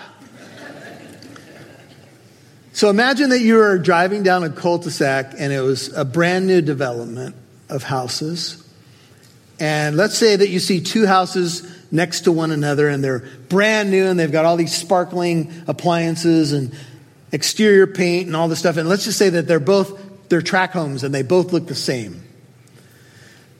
So 2.72 2.90
imagine 2.90 3.30
that 3.30 3.40
you 3.40 3.56
were 3.56 3.78
driving 3.78 4.22
down 4.24 4.42
a 4.42 4.50
cul 4.50 4.78
de 4.78 4.90
sac 4.90 5.34
and 5.38 5.52
it 5.52 5.60
was 5.60 5.96
a 5.96 6.04
brand 6.04 6.46
new 6.46 6.60
development 6.60 7.36
of 7.68 7.84
houses. 7.84 8.60
And 9.60 9.96
let's 9.96 10.18
say 10.18 10.34
that 10.34 10.48
you 10.48 10.58
see 10.58 10.80
two 10.80 11.06
houses 11.06 11.62
next 11.94 12.22
to 12.22 12.32
one 12.32 12.50
another 12.50 12.88
and 12.88 13.02
they're 13.02 13.20
brand 13.48 13.90
new 13.90 14.06
and 14.06 14.18
they've 14.18 14.32
got 14.32 14.44
all 14.44 14.56
these 14.56 14.74
sparkling 14.74 15.52
appliances 15.68 16.52
and 16.52 16.76
exterior 17.32 17.86
paint 17.86 18.26
and 18.26 18.36
all 18.36 18.48
this 18.48 18.58
stuff. 18.58 18.76
And 18.76 18.88
let's 18.88 19.04
just 19.04 19.16
say 19.16 19.30
that 19.30 19.46
they're 19.46 19.60
both, 19.60 20.28
they're 20.28 20.42
track 20.42 20.72
homes 20.72 21.04
and 21.04 21.14
they 21.14 21.22
both 21.22 21.52
look 21.52 21.68
the 21.68 21.74
same. 21.74 22.20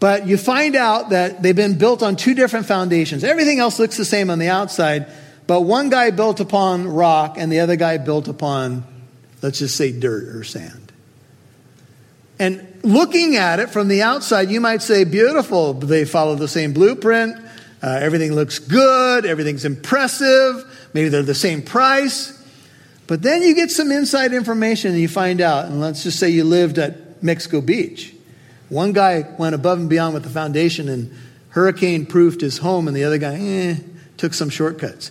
But 0.01 0.27
you 0.27 0.37
find 0.37 0.75
out 0.75 1.11
that 1.11 1.43
they've 1.43 1.57
been 1.57 1.79
built 1.79 2.03
on 2.03 2.17
two 2.17 2.35
different 2.35 2.67
foundations. 2.67 3.25
Everything 3.25 3.61
else 3.61 3.79
looks 3.79 3.97
the 3.97 4.05
same 4.05 4.29
on 4.29 4.39
the 4.39 4.49
outside, 4.49 5.07
but 5.47 5.63
one 5.63 5.89
guy 5.89 6.11
built 6.11 6.41
upon 6.41 6.89
rock 6.89 7.37
and 7.39 7.51
the 7.51 7.61
other 7.61 7.77
guy 7.77 7.99
built 7.99 8.29
upon, 8.29 8.85
let's 9.43 9.61
just 9.61 9.77
say, 9.77 9.93
dirt 9.93 10.35
or 10.35 10.45
sand. 10.45 10.93
And 12.39 12.81
looking 12.83 13.37
at 13.37 13.61
it 13.61 13.71
from 13.71 13.87
the 13.87 14.03
outside, 14.03 14.51
you 14.51 14.61
might 14.61 14.83
say, 14.83 15.05
beautiful. 15.05 15.73
They 15.73 16.05
follow 16.05 16.35
the 16.35 16.49
same 16.49 16.73
blueprint. 16.73 17.44
Uh, 17.85 17.99
everything 18.01 18.33
looks 18.33 18.61
good. 18.61 19.27
Everything's 19.27 19.67
impressive. 19.67 20.89
Maybe 20.95 21.11
they're 21.11 21.23
the 21.23 21.35
same 21.35 21.61
price. 21.61 22.33
But 23.07 23.21
then 23.21 23.43
you 23.43 23.55
get 23.55 23.71
some 23.71 23.93
inside 23.93 24.33
information 24.33 24.93
and 24.93 25.01
you 25.01 25.09
find 25.09 25.43
out, 25.43 25.67
and 25.67 25.83
let's 25.83 26.03
just 26.03 26.19
say 26.19 26.31
you 26.31 26.45
lived 26.45 26.79
at 26.79 27.23
Mexico 27.23 27.61
Beach. 27.61 28.15
One 28.71 28.95
guy 28.95 29.27
went 29.39 29.55
above 29.55 29.81
and 29.81 29.91
beyond 29.91 30.15
with 30.15 30.23
the 30.23 30.31
foundation 30.31 30.89
and 30.89 31.15
hurricane 31.51 32.07
proofed 32.07 32.41
his 32.41 32.57
home, 32.57 32.89
and 32.89 32.97
the 32.97 33.05
other 33.05 33.19
guy 33.19 33.35
eh, 33.39 33.77
took 34.17 34.33
some 34.33 34.49
shortcuts. 34.49 35.11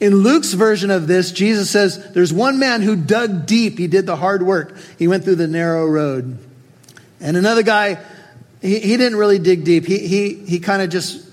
In 0.00 0.14
Luke's 0.14 0.54
version 0.54 0.90
of 0.90 1.08
this, 1.08 1.32
Jesus 1.32 1.68
says 1.70 2.12
there's 2.14 2.32
one 2.32 2.58
man 2.58 2.80
who 2.80 2.96
dug 2.96 3.44
deep. 3.44 3.76
He 3.76 3.88
did 3.88 4.06
the 4.06 4.16
hard 4.16 4.42
work. 4.42 4.74
He 4.98 5.06
went 5.06 5.24
through 5.24 5.34
the 5.34 5.48
narrow 5.48 5.84
road. 5.84 6.38
And 7.20 7.36
another 7.36 7.62
guy, 7.62 8.02
he, 8.62 8.80
he 8.80 8.96
didn't 8.96 9.18
really 9.18 9.38
dig 9.38 9.64
deep. 9.64 9.84
He, 9.84 9.98
he, 9.98 10.34
he 10.46 10.60
kind 10.60 10.80
of 10.80 10.88
just 10.88 11.25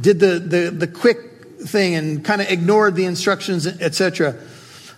did 0.00 0.20
the, 0.20 0.38
the, 0.38 0.70
the 0.70 0.86
quick 0.86 1.18
thing 1.60 1.94
and 1.94 2.24
kind 2.24 2.40
of 2.40 2.50
ignored 2.50 2.94
the 2.94 3.04
instructions, 3.04 3.66
etc. 3.66 4.36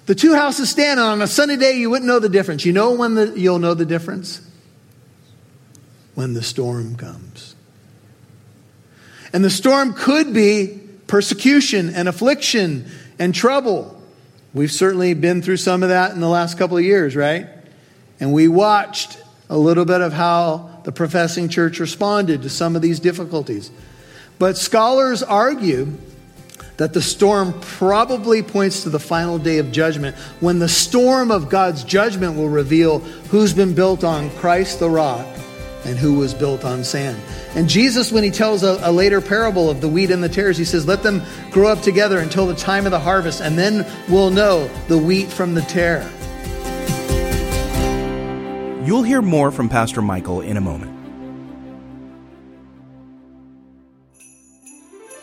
The 0.07 0.15
two 0.15 0.35
houses 0.35 0.71
stand 0.71 1.01
on 1.01 1.23
a 1.23 1.27
sunny 1.27 1.57
day, 1.57 1.79
you 1.79 1.91
wouldn't 1.91 2.07
know 2.07 2.19
the 2.19 2.29
difference. 2.29 2.65
You 2.65 2.73
know 2.73 2.93
when 2.93 3.15
the, 3.15 3.39
you'll 3.39 3.59
know 3.59 3.75
the 3.75 3.87
difference? 3.87 4.41
When 6.15 6.35
the 6.35 6.43
storm 6.43 6.97
comes. 6.97 7.55
And 9.33 9.45
the 9.45 9.51
storm 9.51 9.95
could 9.95 10.35
be 10.35 10.81
persecution 11.07 11.91
and 11.91 12.09
affliction 12.09 12.87
and 13.19 13.35
trouble. 13.35 14.01
We've 14.55 14.73
certainly 14.73 15.15
been 15.15 15.41
through 15.41 15.57
some 15.57 15.83
of 15.83 15.89
that 15.89 16.13
in 16.13 16.21
the 16.21 16.29
last 16.29 16.59
couple 16.59 16.77
of 16.77 16.85
years, 16.85 17.17
right? 17.17 17.47
And 18.21 18.33
we 18.33 18.49
watched 18.49 19.19
a 19.49 19.57
little 19.57 19.85
bit 19.85 20.01
of 20.01 20.13
how 20.13 20.81
the 20.85 20.93
professing 20.93 21.49
church 21.49 21.81
responded 21.81 22.43
to 22.43 22.51
some 22.51 22.77
of 22.77 22.83
these 22.83 23.01
difficulties. 23.01 23.71
But 24.43 24.59
scholars 24.59 25.23
argue 25.23 25.97
that 26.77 26.93
the 26.93 27.01
storm 27.01 27.55
probably 27.61 28.43
points 28.43 28.83
to 28.83 28.91
the 28.91 28.99
final 28.99 29.39
day 29.39 29.59
of 29.59 29.71
judgment 29.71 30.17
when 30.41 30.59
the 30.59 30.69
storm 30.69 31.31
of 31.31 31.49
God's 31.49 31.85
judgment 31.85 32.37
will 32.37 32.49
reveal 32.49 32.99
who's 33.31 33.55
been 33.55 33.73
built 33.73 34.03
on 34.03 34.31
Christ 34.31 34.81
the 34.81 34.91
rock 34.91 35.25
and 35.85 35.97
who 35.97 36.15
was 36.15 36.35
built 36.35 36.65
on 36.65 36.83
sand. 36.83 37.23
And 37.55 37.69
Jesus, 37.69 38.11
when 38.11 38.25
he 38.25 38.33
tells 38.33 38.65
a, 38.65 38.81
a, 38.83 38.91
later 38.91 39.21
parable 39.21 39.71
of 39.71 39.81
the 39.81 39.89
wheat 39.89 40.11
and 40.11 40.25
the 40.25 40.29
tares, 40.29 40.59
he 40.59 40.65
says, 40.65 40.89
Let 40.89 41.05
them 41.05 41.23
grow 41.53 41.69
up 41.69 41.81
together 41.83 42.19
until 42.19 42.49
the 42.49 42.57
time 42.57 42.85
of 42.85 42.91
the 42.91 42.99
harvest, 42.99 43.41
and 43.41 43.57
then 43.57 43.87
we'll 44.09 44.31
know 44.31 44.69
the 44.89 44.99
wheat 44.99 45.29
from 45.29 45.55
the 45.55 45.63
tare. 45.63 46.03
You'll 48.85 49.05
hear 49.05 49.23
more 49.23 49.53
from 49.53 49.69
Pastor 49.69 50.03
Michael 50.03 50.41
in 50.41 50.57
a 50.57 50.61
moment. 50.61 51.02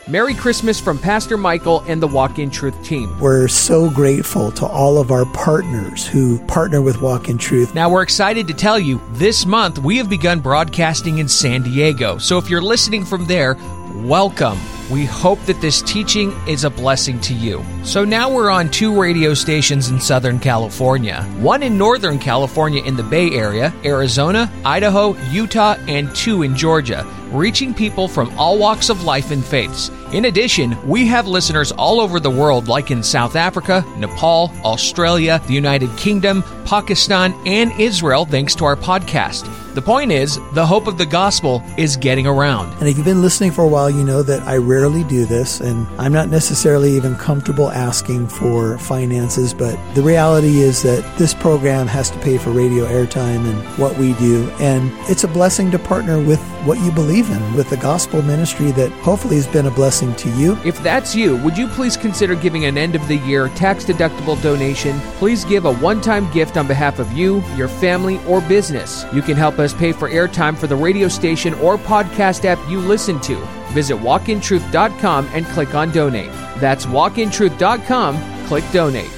Merry 0.10 0.34
Christmas 0.34 0.80
from 0.80 0.98
Pastor 0.98 1.38
Michael 1.38 1.82
and 1.82 2.02
the 2.02 2.08
Walk 2.08 2.40
in 2.40 2.50
Truth 2.50 2.84
team. 2.84 3.16
We're 3.20 3.48
so 3.48 3.92
grateful 3.92 4.52
to 4.54 4.66
all 4.66 4.98
of 4.98 5.12
our 5.12 5.26
partners 5.26 6.08
who 6.08 6.44
partner 6.48 6.82
with 6.82 7.00
Walk 7.00 7.30
in 7.30 7.38
Truth. 7.38 7.76
Now, 7.76 7.92
we're 7.92 8.02
excited 8.02 8.48
to 8.48 8.56
tell 8.56 8.80
you 8.80 9.00
this 9.12 9.46
month 9.46 9.78
we 9.78 9.98
have 9.98 10.10
begun 10.10 10.40
broadcasting 10.40 11.20
in 11.20 11.28
San 11.28 11.62
Diego. 11.62 12.18
So 12.18 12.40
if 12.40 12.50
you're 12.50 12.60
listening 12.60 13.06
from 13.06 13.28
there, 13.28 13.56
welcome. 13.98 14.58
We 14.90 15.06
hope 15.06 15.40
that 15.46 15.62
this 15.62 15.84
teaching 15.84 16.32
is 16.48 16.64
a 16.64 16.72
blessing 16.72 17.20
to 17.22 17.36
you. 17.36 17.64
So 17.84 18.04
now 18.04 18.32
we're 18.34 18.50
on 18.50 18.72
two 18.72 19.00
radio 19.00 19.36
stations 19.36 19.90
in 19.90 20.00
Southern 20.00 20.40
California 20.40 21.22
one 21.38 21.62
in 21.62 21.78
Northern 21.78 22.18
California 22.18 22.84
in 22.84 22.96
the 22.96 23.04
Bay 23.04 23.30
Area, 23.30 23.72
Arizona, 23.86 24.52
Idaho, 24.66 25.16
Utah, 25.30 25.76
and 25.88 26.14
two 26.16 26.42
in 26.42 26.56
Georgia, 26.56 27.06
reaching 27.32 27.76
people 27.76 28.08
from 28.08 28.36
all 28.40 28.58
walks 28.58 28.90
of 28.90 29.04
life 29.04 29.30
and 29.30 29.46
faiths. 29.46 29.92
In 30.12 30.26
addition, 30.26 30.76
we 30.88 31.06
have 31.06 31.28
listeners 31.28 31.72
all 31.72 32.02
over 32.02 32.20
the 32.20 32.32
world, 32.32 32.68
like 32.68 32.90
in 32.90 33.04
South 33.04 33.36
Africa, 33.36 33.86
Nepal, 33.96 34.52
Australia, 34.66 35.40
the 35.46 35.54
United 35.54 35.96
Kingdom, 35.98 36.44
Pakistan, 36.66 37.36
and 37.46 37.72
Israel, 37.80 38.26
thanks 38.26 38.56
to 38.56 38.66
our 38.66 38.76
podcast. 38.76 39.48
The 39.76 39.84
point 39.84 40.12
is, 40.12 40.40
the 40.54 40.66
hope 40.66 40.88
of 40.88 40.98
the 40.98 41.06
gospel 41.06 41.64
is 41.78 41.96
getting 41.96 42.26
around. 42.26 42.74
And 42.80 42.88
if 42.88 42.98
you've 42.98 43.06
been 43.06 43.22
listening 43.22 43.52
for 43.52 43.64
a 43.64 43.68
while, 43.68 43.90
you 43.90 44.04
know 44.04 44.24
that 44.24 44.42
I 44.48 44.58
rarely 44.58 45.04
do 45.04 45.26
this, 45.26 45.62
and 45.62 45.88
I'm 46.00 46.12
not 46.12 46.30
necessarily 46.30 46.92
even 46.94 47.16
comfortable 47.16 47.70
asking 47.70 48.30
for 48.30 48.80
finances, 48.80 49.54
but 49.54 49.78
the 49.94 50.02
reality 50.02 50.60
is 50.60 50.82
that 50.84 51.18
this 51.20 51.36
program 51.36 51.86
has 51.86 52.10
to 52.10 52.20
pay 52.20 52.40
for 52.40 52.50
radio 52.50 52.86
airtime 52.86 53.48
and 53.48 53.64
what 53.78 53.96
we 53.98 54.14
do, 54.14 54.50
and 54.60 54.92
it's 55.10 55.24
a 55.24 55.28
blessing 55.28 55.70
to 55.70 55.80
partner 55.80 56.22
with 56.22 56.42
what 56.66 56.80
you 56.80 56.92
believe 56.92 57.30
in, 57.30 57.54
with 57.54 57.70
the 57.70 57.78
gospel 57.78 58.22
ministry 58.24 58.72
that 58.72 58.92
hopefully 59.04 59.36
has 59.36 59.48
been 59.48 59.68
a 59.68 59.72
blessing 60.00 60.32
to 60.32 60.38
you. 60.38 60.58
If 60.66 60.82
that's 60.82 61.16
you, 61.16 61.38
would 61.38 61.58
you 61.58 61.68
please 61.68 61.98
consider 61.98 62.36
giving 62.36 62.66
an 62.66 62.78
end 62.78 62.96
of 62.96 63.08
the 63.08 63.18
year 63.18 63.50
tax 63.50 63.84
deductible 63.84 64.42
donation? 64.42 65.00
Please 65.18 65.44
give 65.46 65.66
a 65.66 65.74
one 65.76 66.02
time 66.02 66.32
gift 66.32 66.58
on 66.58 66.68
behalf 66.68 67.00
of 67.00 67.12
you, 67.14 67.44
your 67.56 67.68
family, 67.68 68.20
or 68.28 68.42
business. 68.42 69.06
You 69.14 69.22
can 69.22 69.36
help 69.36 69.60
us 69.60 69.74
pay 69.74 69.92
for 69.92 70.10
airtime 70.10 70.58
for 70.58 70.68
the 70.68 70.76
radio 70.76 71.08
station 71.08 71.54
or 71.56 71.78
podcast 71.78 72.46
app 72.46 72.60
you 72.70 72.80
listen 72.80 73.20
to. 73.22 73.36
Visit 73.74 73.98
walkintruth.com 73.98 75.30
and 75.34 75.46
click 75.48 75.76
on 75.76 75.92
donate. 75.92 76.32
That's 76.60 76.86
walkintruth.com, 76.86 78.48
click 78.48 78.64
donate. 78.72 79.12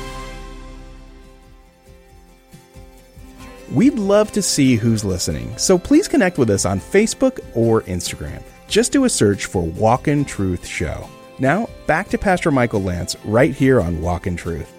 We'd 3.71 3.97
love 3.97 4.33
to 4.33 4.41
see 4.41 4.75
who's 4.75 5.05
listening, 5.05 5.57
so 5.57 5.77
please 5.77 6.09
connect 6.09 6.37
with 6.37 6.49
us 6.49 6.65
on 6.65 6.81
Facebook 6.81 7.39
or 7.55 7.83
Instagram. 7.83 8.43
Just 8.71 8.93
do 8.93 9.03
a 9.03 9.09
search 9.09 9.47
for 9.47 9.63
Walk 9.63 10.07
in 10.07 10.23
Truth 10.23 10.65
Show. 10.65 11.09
Now, 11.39 11.67
back 11.87 12.07
to 12.11 12.17
Pastor 12.17 12.51
Michael 12.51 12.79
Lantz 12.79 13.17
right 13.25 13.53
here 13.53 13.81
on 13.81 14.01
Walk 14.01 14.27
in 14.27 14.37
Truth. 14.37 14.73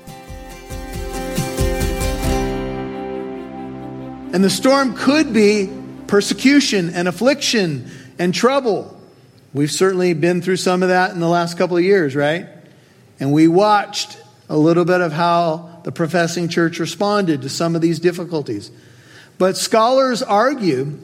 And 4.33 4.43
the 4.43 4.49
storm 4.49 4.95
could 4.95 5.35
be 5.35 5.71
persecution 6.07 6.89
and 6.95 7.07
affliction 7.07 7.91
and 8.19 8.33
trouble. 8.33 8.99
We've 9.53 9.71
certainly 9.71 10.15
been 10.15 10.41
through 10.41 10.57
some 10.57 10.83
of 10.83 10.89
that 10.89 11.11
in 11.11 11.21
the 11.21 11.29
last 11.29 11.59
couple 11.59 11.77
of 11.77 11.83
years, 11.85 12.17
right? 12.17 12.47
And 13.21 13.31
we 13.31 13.47
watched 13.47 14.17
a 14.49 14.57
little 14.57 14.87
bit 14.87 15.03
of 15.03 15.13
how 15.13 15.83
the 15.85 15.93
professing 15.93 16.49
church 16.49 16.79
responded 16.79 17.43
to 17.43 17.51
some 17.51 17.77
of 17.77 17.83
these 17.83 17.99
difficulties. 17.99 18.71
But 19.37 19.59
scholars 19.59 20.23
argue 20.23 20.99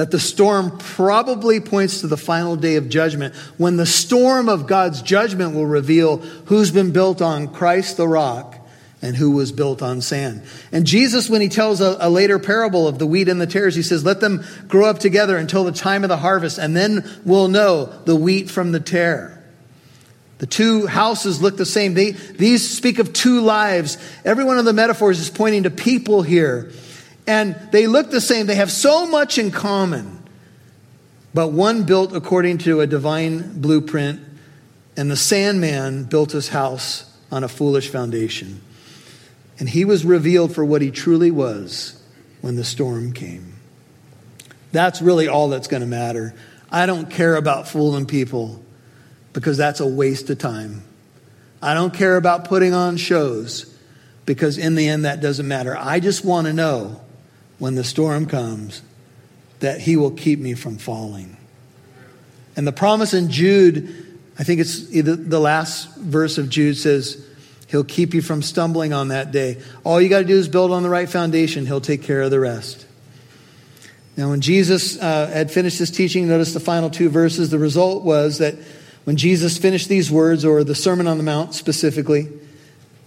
that 0.00 0.10
the 0.10 0.18
storm 0.18 0.78
probably 0.78 1.60
points 1.60 2.00
to 2.00 2.06
the 2.06 2.16
final 2.16 2.56
day 2.56 2.76
of 2.76 2.88
judgment 2.88 3.34
when 3.58 3.76
the 3.76 3.84
storm 3.84 4.48
of 4.48 4.66
God's 4.66 5.02
judgment 5.02 5.54
will 5.54 5.66
reveal 5.66 6.16
who's 6.46 6.70
been 6.70 6.90
built 6.90 7.20
on 7.20 7.48
Christ 7.48 7.98
the 7.98 8.08
rock 8.08 8.56
and 9.02 9.14
who 9.14 9.32
was 9.32 9.52
built 9.52 9.82
on 9.82 10.00
sand. 10.00 10.42
And 10.72 10.86
Jesus, 10.86 11.28
when 11.28 11.42
he 11.42 11.50
tells 11.50 11.82
a, 11.82 11.98
a, 12.00 12.08
later 12.08 12.38
parable 12.38 12.88
of 12.88 12.98
the 12.98 13.06
wheat 13.06 13.28
and 13.28 13.38
the 13.38 13.46
tares, 13.46 13.74
he 13.74 13.82
says, 13.82 14.02
let 14.02 14.20
them 14.20 14.42
grow 14.68 14.86
up 14.86 15.00
together 15.00 15.36
until 15.36 15.64
the 15.64 15.70
time 15.70 16.02
of 16.02 16.08
the 16.08 16.16
harvest, 16.16 16.56
and 16.56 16.74
then 16.74 17.06
we'll 17.26 17.48
know 17.48 17.84
the 17.84 18.16
wheat 18.16 18.48
from 18.48 18.72
the 18.72 18.80
tare. 18.80 19.44
The 20.38 20.46
two 20.46 20.86
houses 20.86 21.42
look 21.42 21.58
the 21.58 21.66
same. 21.66 21.92
They, 21.92 22.12
these 22.12 22.66
speak 22.66 23.00
of 23.00 23.12
two 23.12 23.42
lives. 23.42 23.98
Every 24.24 24.44
one 24.44 24.58
of 24.58 24.64
the 24.64 24.72
metaphors 24.72 25.20
is 25.20 25.28
pointing 25.28 25.64
to 25.64 25.70
people 25.70 26.22
here. 26.22 26.72
And 27.30 27.54
they 27.70 27.86
look 27.86 28.10
the 28.10 28.20
same. 28.20 28.46
They 28.46 28.56
have 28.56 28.72
so 28.72 29.06
much 29.06 29.38
in 29.38 29.52
common. 29.52 30.20
But 31.32 31.52
one 31.52 31.84
built 31.84 32.12
according 32.12 32.58
to 32.58 32.80
a 32.80 32.88
divine 32.88 33.60
blueprint, 33.60 34.20
and 34.96 35.08
the 35.08 35.16
sandman 35.16 36.06
built 36.06 36.32
his 36.32 36.48
house 36.48 37.08
on 37.30 37.44
a 37.44 37.48
foolish 37.48 37.88
foundation. 37.88 38.60
And 39.60 39.68
he 39.68 39.84
was 39.84 40.04
revealed 40.04 40.52
for 40.52 40.64
what 40.64 40.82
he 40.82 40.90
truly 40.90 41.30
was 41.30 42.02
when 42.40 42.56
the 42.56 42.64
storm 42.64 43.12
came. 43.12 43.54
That's 44.72 45.00
really 45.00 45.28
all 45.28 45.50
that's 45.50 45.68
going 45.68 45.82
to 45.82 45.86
matter. 45.86 46.34
I 46.68 46.86
don't 46.86 47.08
care 47.08 47.36
about 47.36 47.68
fooling 47.68 48.06
people. 48.06 48.60
because 49.32 49.56
that's 49.56 49.78
a 49.78 49.86
waste 49.86 50.28
of 50.30 50.38
time. 50.38 50.82
I 51.62 51.74
don't 51.74 51.94
care 51.94 52.16
about 52.16 52.46
putting 52.46 52.74
on 52.74 52.96
shows 52.96 53.72
because 54.26 54.58
in 54.58 54.74
the 54.74 54.88
end 54.88 55.04
that 55.04 55.20
doesn't 55.20 55.46
matter. 55.46 55.76
I 55.78 56.00
just 56.00 56.24
want 56.24 56.48
to 56.48 56.52
know 56.52 57.00
when 57.60 57.76
the 57.76 57.84
storm 57.84 58.26
comes 58.26 58.82
that 59.60 59.80
He 59.80 59.96
will 59.96 60.10
keep 60.10 60.40
me 60.40 60.54
from 60.54 60.78
falling. 60.78 61.36
And 62.56 62.66
the 62.66 62.72
promise 62.72 63.14
in 63.14 63.30
Jude, 63.30 64.18
I 64.36 64.42
think 64.42 64.60
it's 64.60 64.88
the 64.88 65.38
last 65.38 65.94
verse 65.96 66.38
of 66.38 66.48
Jude 66.48 66.76
says, 66.76 67.24
He'll 67.68 67.84
keep 67.84 68.14
you 68.14 68.22
from 68.22 68.42
stumbling 68.42 68.92
on 68.92 69.08
that 69.08 69.30
day. 69.30 69.62
All 69.84 70.00
you 70.00 70.08
got 70.08 70.18
to 70.18 70.24
do 70.24 70.36
is 70.36 70.48
build 70.48 70.72
on 70.72 70.82
the 70.82 70.90
right 70.90 71.08
foundation, 71.08 71.66
He'll 71.66 71.80
take 71.80 72.02
care 72.02 72.22
of 72.22 72.32
the 72.32 72.40
rest. 72.40 72.86
Now, 74.16 74.30
when 74.30 74.40
Jesus 74.40 75.00
uh, 75.00 75.28
had 75.28 75.50
finished 75.50 75.78
his 75.78 75.90
teaching, 75.90 76.28
notice 76.28 76.52
the 76.52 76.60
final 76.60 76.90
two 76.90 77.08
verses. 77.08 77.50
The 77.50 77.58
result 77.58 78.02
was 78.02 78.38
that 78.38 78.56
when 79.04 79.16
Jesus 79.16 79.56
finished 79.56 79.88
these 79.88 80.10
words, 80.10 80.44
or 80.44 80.64
the 80.64 80.74
Sermon 80.74 81.06
on 81.06 81.16
the 81.16 81.22
Mount 81.22 81.54
specifically, 81.54 82.28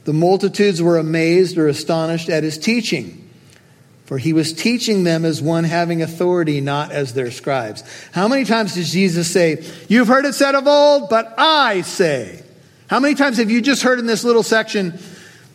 the 0.05 0.13
multitudes 0.13 0.81
were 0.81 0.97
amazed 0.97 1.57
or 1.57 1.67
astonished 1.67 2.29
at 2.29 2.43
his 2.43 2.57
teaching. 2.57 3.29
For 4.13 4.19
he 4.19 4.31
was 4.31 4.53
teaching 4.53 5.03
them 5.03 5.25
as 5.25 5.41
one 5.41 5.63
having 5.63 6.03
authority, 6.03 6.61
not 6.61 6.91
as 6.91 7.15
their 7.15 7.31
scribes. 7.31 7.83
How 8.11 8.27
many 8.27 8.45
times 8.45 8.75
does 8.75 8.91
Jesus 8.91 9.27
say, 9.31 9.65
You've 9.87 10.07
heard 10.07 10.25
it 10.25 10.35
said 10.35 10.53
of 10.53 10.67
old, 10.67 11.09
but 11.09 11.33
I 11.35 11.81
say? 11.81 12.43
How 12.85 12.99
many 12.99 13.15
times 13.15 13.37
have 13.37 13.49
you 13.49 13.59
just 13.59 13.81
heard 13.81 13.97
in 13.97 14.05
this 14.05 14.23
little 14.23 14.43
section, 14.43 14.99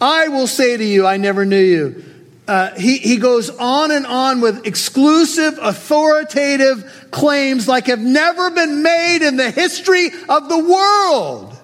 I 0.00 0.26
will 0.26 0.48
say 0.48 0.76
to 0.76 0.84
you, 0.84 1.06
I 1.06 1.18
never 1.18 1.44
knew 1.44 1.62
you? 1.62 2.04
Uh, 2.48 2.74
he, 2.74 2.98
he 2.98 3.18
goes 3.18 3.48
on 3.48 3.92
and 3.92 4.04
on 4.04 4.40
with 4.40 4.66
exclusive, 4.66 5.56
authoritative 5.62 7.10
claims 7.12 7.68
like 7.68 7.86
have 7.86 8.00
never 8.00 8.50
been 8.50 8.82
made 8.82 9.24
in 9.24 9.36
the 9.36 9.52
history 9.52 10.08
of 10.28 10.48
the 10.48 10.58
world. 10.58 11.56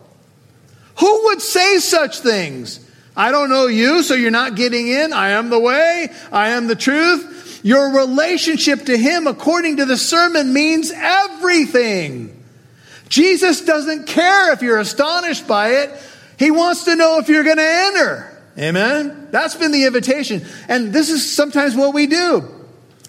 Who 1.01 1.25
would 1.25 1.43
say 1.43 1.79
such 1.79 2.21
things? 2.21 2.84
I 3.17 3.31
don't 3.31 3.49
know 3.49 3.67
you, 3.67 4.03
so 4.03 4.15
you're 4.15 4.31
not 4.31 4.57
getting 4.57 4.89
in. 4.89 5.13
I 5.13 5.31
am 5.31 5.51
the 5.51 5.59
way. 5.59 6.09
I 6.33 6.51
am 6.51 6.67
the 6.67 6.77
truth. 6.77 7.61
Your 7.65 7.99
relationship 7.99 8.87
to 8.87 8.97
Him, 8.97 9.27
according 9.27 9.79
to 9.79 9.87
the 9.87 9.97
sermon, 9.97 10.53
means 10.53 10.91
everything. 10.95 12.43
Jesus 13.09 13.61
doesn't 13.63 14.07
care 14.07 14.53
if 14.53 14.63
you're 14.63 14.79
astonished 14.79 15.47
by 15.47 15.69
it. 15.83 15.91
He 16.39 16.51
wants 16.51 16.85
to 16.85 16.97
know 16.97 17.19
if 17.21 17.29
you're 17.29 17.45
going 17.45 17.59
to 17.59 17.63
enter. 17.63 18.43
Amen? 18.59 19.29
That's 19.31 19.55
been 19.55 19.73
the 19.73 19.85
invitation. 19.85 20.45
And 20.69 20.93
this 20.93 21.11
is 21.11 21.35
sometimes 21.35 21.77
what 21.77 21.95
we 21.95 22.07
do. 22.07 22.49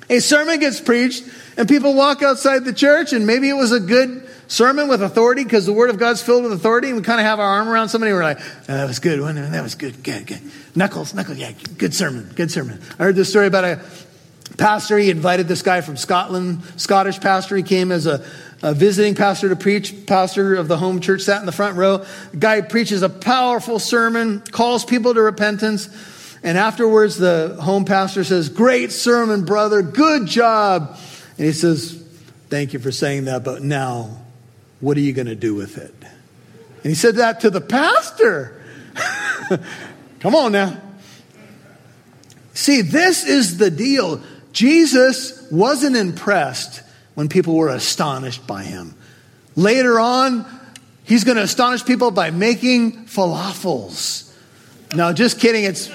A 0.10 0.20
sermon 0.20 0.60
gets 0.60 0.80
preached, 0.80 1.24
and 1.58 1.68
people 1.68 1.96
walk 1.96 2.22
outside 2.22 2.66
the 2.66 2.74
church, 2.74 3.14
and 3.14 3.26
maybe 3.26 3.50
it 3.50 3.54
was 3.54 3.72
a 3.72 3.80
good 3.80 4.25
sermon 4.48 4.88
with 4.88 5.02
authority 5.02 5.44
because 5.44 5.66
the 5.66 5.74
Word 5.74 5.90
of 5.90 5.98
God's 5.98 6.22
filled 6.22 6.44
with 6.44 6.54
authority, 6.54 6.90
and 6.90 6.98
we 6.98 7.04
kind 7.04 7.20
of 7.20 7.26
have 7.26 7.40
our 7.40 7.50
arm 7.50 7.68
around 7.68 7.90
somebody. 7.90 8.14
We're 8.14 8.24
like, 8.24 8.40
oh, 8.40 8.64
"That 8.68 8.88
was 8.88 9.00
good. 9.00 9.20
That 9.20 9.64
was 9.64 9.76
good. 9.76 10.04
Good. 10.04 10.28
Good. 10.28 10.42
Knuckles. 10.76 11.14
Knuckles. 11.14 11.38
Yeah. 11.38 11.52
Good 11.78 11.94
sermon. 11.94 12.32
Good 12.36 12.52
sermon." 12.52 12.82
I 13.00 13.04
heard 13.04 13.16
this 13.16 13.30
story 13.30 13.48
about 13.48 13.64
a 13.64 13.82
pastor. 14.58 14.98
He 14.98 15.10
invited 15.10 15.48
this 15.48 15.62
guy 15.62 15.82
from 15.82 15.98
Scotland, 15.98 16.64
Scottish 16.78 17.20
pastor. 17.20 17.56
He 17.56 17.64
came 17.64 17.92
as 17.92 18.06
a, 18.06 18.26
a 18.62 18.74
visiting 18.74 19.16
pastor 19.16 19.50
to 19.50 19.56
preach. 19.56 20.06
Pastor 20.06 20.56
of 20.56 20.68
the 20.68 20.78
home 20.78 21.00
church 21.02 21.22
sat 21.22 21.40
in 21.40 21.46
the 21.46 21.52
front 21.52 21.78
row. 21.78 22.06
The 22.32 22.38
guy 22.38 22.62
preaches 22.62 23.02
a 23.02 23.10
powerful 23.10 23.80
sermon, 23.80 24.42
calls 24.42 24.86
people 24.86 25.14
to 25.14 25.22
repentance. 25.22 25.90
And 26.44 26.60
afterwards, 26.60 27.18
the 27.18 27.58
home 27.60 27.86
pastor 27.86 28.24
says, 28.24 28.50
Great 28.50 28.92
sermon, 28.92 29.46
brother. 29.46 29.82
Good 29.82 30.28
job. 30.28 30.98
And 31.38 31.46
he 31.48 31.54
says, 31.54 32.02
Thank 32.50 32.74
you 32.74 32.80
for 32.80 32.92
saying 32.92 33.26
that, 33.26 33.44
but 33.44 33.64
now 33.64 34.25
what 34.80 34.98
are 34.98 35.02
you 35.02 35.14
going 35.14 35.28
to 35.28 35.36
do 35.36 35.56
with 35.56 35.78
it? 35.78 35.94
And 36.02 36.92
he 36.92 36.96
said 36.96 37.16
that 37.16 37.42
to 37.42 37.50
the 37.50 37.62
pastor. 37.62 38.62
Come 40.20 40.36
on 40.36 40.52
now. 40.52 40.82
See, 42.54 42.82
this 42.82 43.26
is 43.26 43.58
the 43.58 43.70
deal. 43.70 44.22
Jesus 44.54 45.50
wasn't 45.52 45.96
impressed 45.96 46.82
when 47.16 47.28
people 47.28 47.56
were 47.56 47.70
astonished 47.70 48.46
by 48.48 48.64
him. 48.64 48.96
Later 49.56 50.00
on, 50.00 50.46
he's 51.04 51.24
going 51.24 51.38
to 51.38 51.44
astonish 51.44 51.84
people 51.86 52.12
by 52.12 52.30
making 52.32 53.06
falafels. 53.06 54.32
No, 54.94 55.12
just 55.12 55.40
kidding. 55.40 55.64
It's. 55.64 55.90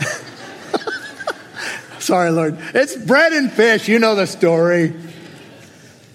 Sorry, 1.98 2.30
Lord. 2.30 2.58
It's 2.74 2.96
bread 2.96 3.32
and 3.32 3.50
fish. 3.50 3.88
You 3.88 3.98
know 3.98 4.14
the 4.14 4.26
story. 4.26 4.94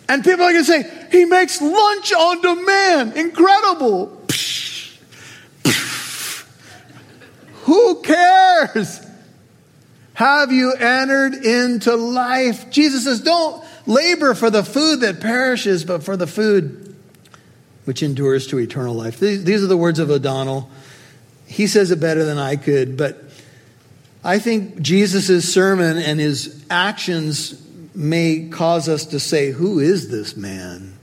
And 0.08 0.24
people 0.24 0.46
are 0.46 0.52
going 0.52 0.66
to 0.66 0.72
say, 0.72 0.99
he 1.12 1.26
makes 1.26 1.62
lunch 1.62 2.14
on 2.14 2.42
demand. 2.42 3.18
Incredible. 3.18 4.16
Who 7.64 8.02
cares? 8.02 9.06
Have 10.14 10.52
you 10.52 10.74
entered 10.74 11.34
into 11.34 11.96
life? 11.96 12.70
Jesus 12.72 13.06
says, 13.06 13.22
don't 13.22 13.64
labor 13.86 14.34
for 14.34 14.50
the 14.50 14.64
food 14.64 15.02
that 15.02 15.22
perishes, 15.22 15.86
but 15.86 16.04
for 16.04 16.18
the 16.18 16.28
food 16.28 16.96
which 17.86 18.04
endures 18.04 18.48
to 18.48 18.60
eternal 18.60 18.94
life. 18.94 19.20
These, 19.20 19.64
are 19.64 19.68
the 19.68 19.78
words 19.78 19.98
of 19.98 20.10
O'Donnell. 20.10 20.70
He 21.48 21.68
says 21.68 21.90
it 21.90 22.00
better 22.00 22.26
than 22.26 22.38
I 22.38 22.56
could, 22.56 22.98
but 22.98 23.24
I 24.24 24.40
think 24.40 24.82
Jesus' 24.82 25.52
sermon 25.52 25.98
and 25.98 26.20
his 26.20 26.64
actions 26.70 27.60
may 27.96 28.50
cause 28.52 28.88
us 28.90 29.06
to 29.08 29.20
say, 29.20 29.52
Who 29.52 29.80
is 29.80 30.10
this 30.10 30.36
man? 30.38 30.99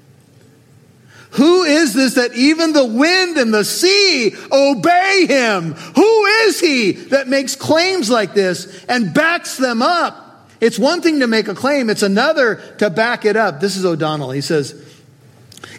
Who 1.37 1.65
is 1.65 1.93
this 1.93 2.15
that 2.15 2.35
even 2.35 2.73
the 2.73 2.85
wind 2.85 3.37
and 3.37 3.53
the 3.53 3.65
sea 3.65 4.35
obey 4.51 5.27
him? 5.29 5.75
Who 5.75 6.25
is 6.25 6.61
he 6.61 6.93
that 6.93 7.29
makes 7.29 7.55
claims 7.55 8.09
like 8.09 8.33
this 8.33 8.85
and 8.87 9.13
backs 9.13 9.57
them 9.57 9.83
up? 9.83 10.51
It's 10.61 10.79
one 10.79 11.03
thing 11.03 11.21
to 11.21 11.27
make 11.27 11.49
a 11.49 11.55
claim, 11.55 11.91
it's 11.91 12.03
another 12.03 12.57
to 12.79 12.89
back 12.89 13.25
it 13.25 13.37
up. 13.37 13.61
This 13.61 13.77
is 13.77 13.85
O'Donnell. 13.85 14.31
He 14.31 14.41
says, 14.41 14.75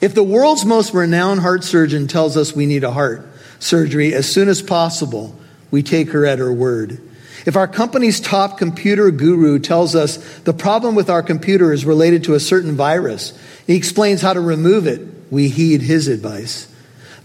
If 0.02 0.14
the 0.14 0.24
world's 0.24 0.66
most 0.66 0.94
renowned 0.94 1.42
heart 1.42 1.64
surgeon 1.64 2.08
tells 2.08 2.38
us 2.38 2.56
we 2.56 2.68
need 2.68 2.84
a 2.84 2.92
heart 2.92 3.28
surgery 3.60 4.14
as 4.14 4.32
soon 4.32 4.50
as 4.50 4.62
possible, 4.62 5.36
we 5.72 5.82
take 5.82 6.12
her 6.12 6.26
at 6.26 6.38
her 6.38 6.54
word. 6.54 7.02
If 7.48 7.56
our 7.56 7.68
company's 7.68 8.20
top 8.20 8.58
computer 8.58 9.10
guru 9.10 9.58
tells 9.58 9.96
us 9.96 10.18
the 10.40 10.54
problem 10.54 10.96
with 10.96 11.10
our 11.10 11.24
computer 11.24 11.72
is 11.72 11.86
related 11.86 12.26
to 12.26 12.36
a 12.36 12.40
certain 12.40 12.76
virus, 12.76 13.38
he 13.66 13.76
explains 13.76 14.22
how 14.22 14.34
to 14.34 14.42
remove 14.42 14.86
it, 14.86 15.17
we 15.30 15.50
heed 15.50 15.82
his 15.82 16.08
advice. 16.08 16.68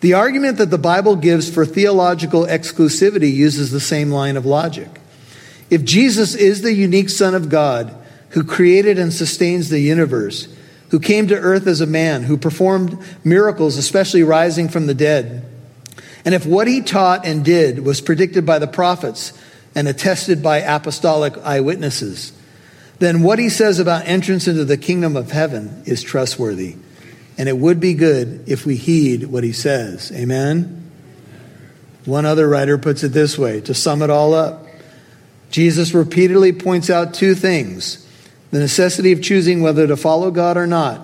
The 0.01 0.15
argument 0.15 0.59
that 0.59 0.71
the 0.71 0.79
Bible 0.79 1.15
gives 1.15 1.49
for 1.49 1.65
theological 1.65 2.45
exclusivity 2.45 3.33
uses 3.33 3.71
the 3.71 3.81
same 3.81 4.11
line 4.11 4.37
of 4.37 4.45
logic. 4.45 4.89
If 5.71 5.85
Jesus 5.85 6.35
is 6.35 6.63
the 6.63 6.75
unique 6.75 7.09
Son 7.09 7.35
of 7.35 7.49
God 7.49 7.97
who 8.31 8.43
created 8.45 8.99
and 8.99 9.13
sustains 9.13 9.69
the 9.69 9.79
universe, 9.79 10.49
who 10.91 10.99
came 10.99 11.29
to 11.29 11.39
earth 11.39 11.67
as 11.67 11.81
a 11.81 11.87
man, 11.87 12.25
who 12.25 12.37
performed 12.37 12.99
miracles, 13.25 13.77
especially 13.77 14.23
rising 14.23 14.69
from 14.69 14.87
the 14.87 14.95
dead, 14.95 15.45
and 16.25 16.35
if 16.35 16.47
what 16.47 16.67
he 16.67 16.81
taught 16.81 17.25
and 17.25 17.45
did 17.45 17.85
was 17.85 18.01
predicted 18.01 18.45
by 18.45 18.59
the 18.59 18.67
prophets 18.67 19.33
and 19.75 19.89
attested 19.89 20.43
by 20.43 20.59
apostolic 20.59 21.37
eyewitnesses, 21.39 22.33
then 22.99 23.23
what 23.23 23.39
he 23.39 23.49
says 23.49 23.79
about 23.79 24.07
entrance 24.07 24.47
into 24.47 24.65
the 24.65 24.77
kingdom 24.77 25.17
of 25.17 25.31
heaven 25.31 25.83
is 25.87 26.03
trustworthy. 26.03 26.77
And 27.39 27.49
it 27.49 27.57
would 27.57 27.81
be 27.81 27.95
good 27.95 28.45
if 28.47 28.67
we 28.67 28.77
heed 28.77 29.25
what 29.25 29.45
he 29.45 29.53
says. 29.53 30.13
Amen? 30.13 30.91
One 32.05 32.27
other 32.27 32.49
writer 32.49 32.79
puts 32.79 33.03
it 33.05 33.09
this 33.09 33.39
way 33.39 33.61
to 33.63 33.75
sum 33.75 34.03
it 34.03 34.11
all 34.11 34.35
up 34.35 34.63
Jesus 35.53 35.93
repeatedly 35.93 36.53
points 36.53 36.91
out 36.91 37.15
two 37.15 37.35
things 37.35 38.09
the 38.51 38.59
necessity 38.59 39.13
of 39.13 39.23
choosing 39.23 39.63
whether 39.63 39.87
to 39.87 39.97
follow 39.97 40.31
God 40.31 40.59
or 40.59 40.67
not, 40.67 41.01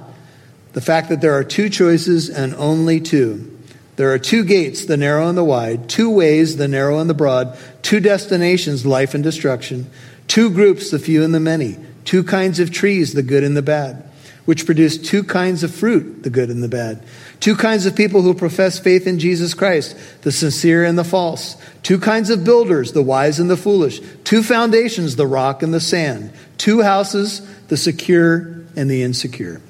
the 0.73 0.83
fact 0.83 1.09
that 1.09 1.23
there 1.23 1.33
are 1.33 1.45
two 1.45 1.71
choices 1.71 2.29
and 2.29 2.55
only 2.57 3.01
two. 3.01 3.59
There 3.97 4.13
are 4.13 4.19
two 4.19 4.45
gates, 4.45 4.85
the 4.85 4.99
narrow 4.99 5.29
and 5.29 5.39
the 5.39 5.45
wide, 5.45 5.89
two 5.89 6.11
ways, 6.11 6.59
the 6.59 6.69
narrow 6.69 6.99
and 6.99 7.09
the 7.09 7.15
broad, 7.15 7.57
two 7.81 8.01
destinations, 8.01 8.85
life 8.85 9.15
and 9.15 9.25
destruction, 9.25 9.91
two 10.27 10.51
groups, 10.51 10.91
the 10.91 10.99
few 10.99 11.25
and 11.25 11.35
the 11.35 11.41
many, 11.41 11.79
two 12.05 12.23
kinds 12.23 12.61
of 12.61 12.71
trees, 12.71 13.15
the 13.15 13.23
good 13.23 13.45
and 13.45 13.57
the 13.57 13.63
bad, 13.63 14.08
which 14.49 14.65
produce 14.65 14.97
two 14.97 15.23
kinds 15.23 15.63
of 15.63 15.71
fruit, 15.71 16.23
the 16.23 16.31
good 16.31 16.49
and 16.49 16.63
the 16.63 16.69
bad. 16.69 17.05
Two 17.39 17.55
kinds 17.55 17.85
of 17.85 17.95
people 17.95 18.23
who 18.23 18.33
profess 18.33 18.79
faith 18.79 19.07
in 19.07 19.19
Jesus 19.19 19.53
Christ, 19.53 19.95
the 20.23 20.33
sincere 20.33 20.87
and 20.87 20.97
the 20.97 21.05
false. 21.05 21.55
Two 21.83 21.99
kinds 21.99 22.31
of 22.31 22.45
builders, 22.45 22.93
the 22.93 23.03
wise 23.03 23.39
and 23.39 23.51
the 23.51 23.59
foolish. 23.59 24.01
Two 24.25 24.43
foundations, 24.43 25.17
the 25.17 25.27
rock 25.27 25.63
and 25.63 25.75
the 25.75 25.81
sand. 25.81 26.33
Two 26.57 26.81
houses, 26.81 27.47
the 27.67 27.77
secure 27.77 28.65
and 28.75 28.91
the 28.91 29.03
insecure. 29.03 29.61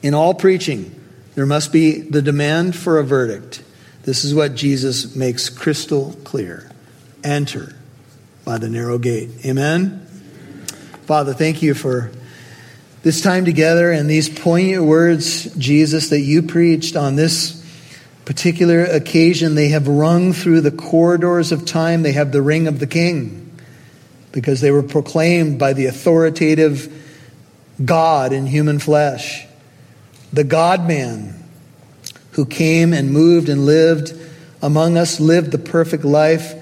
In 0.00 0.14
all 0.14 0.32
preaching, 0.32 0.94
there 1.34 1.44
must 1.44 1.72
be 1.72 2.00
the 2.00 2.22
demand 2.22 2.76
for 2.76 3.00
a 3.00 3.04
verdict. 3.04 3.64
This 4.04 4.24
is 4.24 4.32
what 4.32 4.54
Jesus 4.54 5.16
makes 5.16 5.48
crystal 5.48 6.16
clear. 6.22 6.70
Enter 7.24 7.74
by 8.44 8.58
the 8.58 8.68
narrow 8.68 8.98
gate. 8.98 9.44
Amen? 9.44 10.06
Father, 11.02 11.34
thank 11.34 11.62
you 11.62 11.74
for 11.74 12.12
this 13.02 13.20
time 13.20 13.44
together 13.44 13.90
and 13.90 14.10
these 14.10 14.28
poignant 14.28 14.84
words, 14.84 15.44
Jesus, 15.56 16.10
that 16.10 16.20
you 16.20 16.42
preached 16.42 16.96
on 16.96 17.16
this 17.16 17.64
particular 18.24 18.84
occasion, 18.84 19.54
they 19.54 19.68
have 19.68 19.88
rung 19.88 20.32
through 20.32 20.60
the 20.60 20.70
corridors 20.70 21.52
of 21.52 21.64
time. 21.64 22.02
They 22.02 22.12
have 22.12 22.32
the 22.32 22.42
ring 22.42 22.66
of 22.66 22.78
the 22.78 22.86
king 22.86 23.50
because 24.32 24.60
they 24.60 24.70
were 24.70 24.82
proclaimed 24.82 25.58
by 25.58 25.72
the 25.72 25.86
authoritative 25.86 26.92
God 27.82 28.32
in 28.32 28.46
human 28.46 28.78
flesh, 28.78 29.46
the 30.32 30.44
God 30.44 30.86
man 30.86 31.42
who 32.32 32.44
came 32.44 32.92
and 32.92 33.10
moved 33.10 33.48
and 33.48 33.64
lived 33.64 34.12
among 34.60 34.98
us, 34.98 35.20
lived 35.20 35.52
the 35.52 35.58
perfect 35.58 36.04
life, 36.04 36.54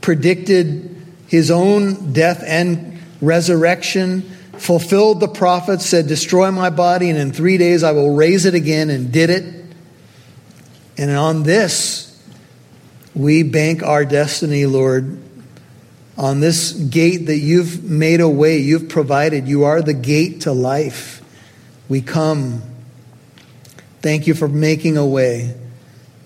predicted 0.00 0.96
his 1.28 1.50
own 1.50 2.12
death 2.12 2.42
and 2.44 3.00
resurrection, 3.20 4.30
fulfilled 4.60 5.20
the 5.20 5.28
prophets, 5.28 5.86
said, 5.86 6.06
Destroy 6.06 6.50
my 6.50 6.70
body, 6.70 7.08
and 7.08 7.18
in 7.18 7.32
three 7.32 7.56
days 7.56 7.82
I 7.82 7.92
will 7.92 8.14
raise 8.14 8.44
it 8.44 8.54
again, 8.54 8.90
and 8.90 9.10
did 9.10 9.30
it. 9.30 9.64
And 10.98 11.10
on 11.10 11.42
this, 11.42 12.06
we 13.14 13.42
bank 13.42 13.82
our 13.82 14.04
destiny, 14.04 14.66
Lord, 14.66 15.18
on 16.18 16.40
this 16.40 16.72
gate 16.72 17.26
that 17.26 17.38
you've 17.38 17.82
made 17.82 18.20
a 18.20 18.28
way, 18.28 18.58
you've 18.58 18.90
provided. 18.90 19.48
You 19.48 19.64
are 19.64 19.80
the 19.80 19.94
gate 19.94 20.42
to 20.42 20.52
life. 20.52 21.22
We 21.88 22.02
come. 22.02 22.62
Thank 24.02 24.26
you 24.26 24.34
for 24.34 24.46
making 24.46 24.98
a 24.98 25.06
way. 25.06 25.54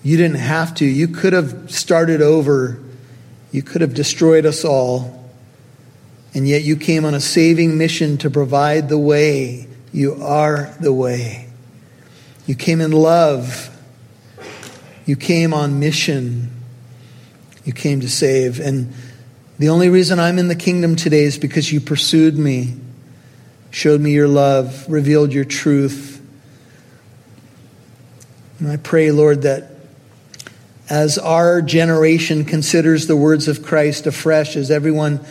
You 0.03 0.17
didn't 0.17 0.37
have 0.37 0.75
to. 0.75 0.85
You 0.85 1.07
could 1.07 1.33
have 1.33 1.71
started 1.71 2.21
over. 2.21 2.79
You 3.51 3.63
could 3.63 3.81
have 3.81 3.93
destroyed 3.93 4.45
us 4.45 4.65
all. 4.65 5.24
And 6.35 6.45
yet 6.45 6.63
you 6.63 6.75
came 6.75 7.05
on 7.05 7.13
a 7.13 7.21
saving 7.21 7.77
mission 7.77 8.17
to 8.17 8.29
provide 8.29 8.89
the 8.89 8.97
way. 8.97 9.67
You 9.93 10.21
are 10.21 10.75
the 10.81 10.91
way. 10.91 11.47
You 12.45 12.55
came 12.55 12.81
in 12.81 12.91
love. 12.91 13.71
You 15.05 15.15
came 15.15 15.53
on 15.53 15.79
mission. 15.79 16.51
You 17.63 17.71
came 17.71 18.01
to 18.01 18.09
save. 18.09 18.59
And 18.59 18.93
the 19.59 19.69
only 19.69 19.87
reason 19.87 20.19
I'm 20.19 20.37
in 20.37 20.49
the 20.49 20.55
kingdom 20.55 20.97
today 20.97 21.23
is 21.23 21.37
because 21.37 21.71
you 21.71 21.79
pursued 21.79 22.37
me, 22.37 22.75
showed 23.71 24.01
me 24.01 24.11
your 24.11 24.27
love, 24.27 24.85
revealed 24.89 25.31
your 25.31 25.45
truth. 25.45 26.21
And 28.59 28.69
I 28.69 28.75
pray, 28.75 29.11
Lord, 29.11 29.43
that 29.43 29.71
as 30.89 31.17
our 31.17 31.61
generation 31.61 32.43
considers 32.43 33.07
the 33.07 33.15
words 33.15 33.47
of 33.47 33.63
Christ 33.63 34.05
afresh, 34.05 34.57
as 34.57 34.69
everyone, 34.69 35.21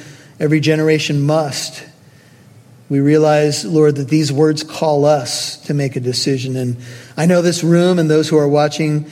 every 0.45 0.61
generation 0.61 1.23
must, 1.23 1.83
we 2.91 3.01
realize, 3.01 3.65
Lord, 3.65 3.97
that 3.97 4.09
these 4.09 4.31
words 4.31 4.63
call 4.63 5.07
us 5.07 5.57
to 5.65 5.73
make 5.73 5.97
a 5.97 6.01
decision. 6.01 6.55
And 6.55 6.77
I 7.17 7.25
know 7.25 7.41
this 7.41 7.65
room 7.65 7.99
and 7.99 8.11
those 8.11 8.29
who 8.29 8.37
are 8.37 8.47
watching 8.47 9.11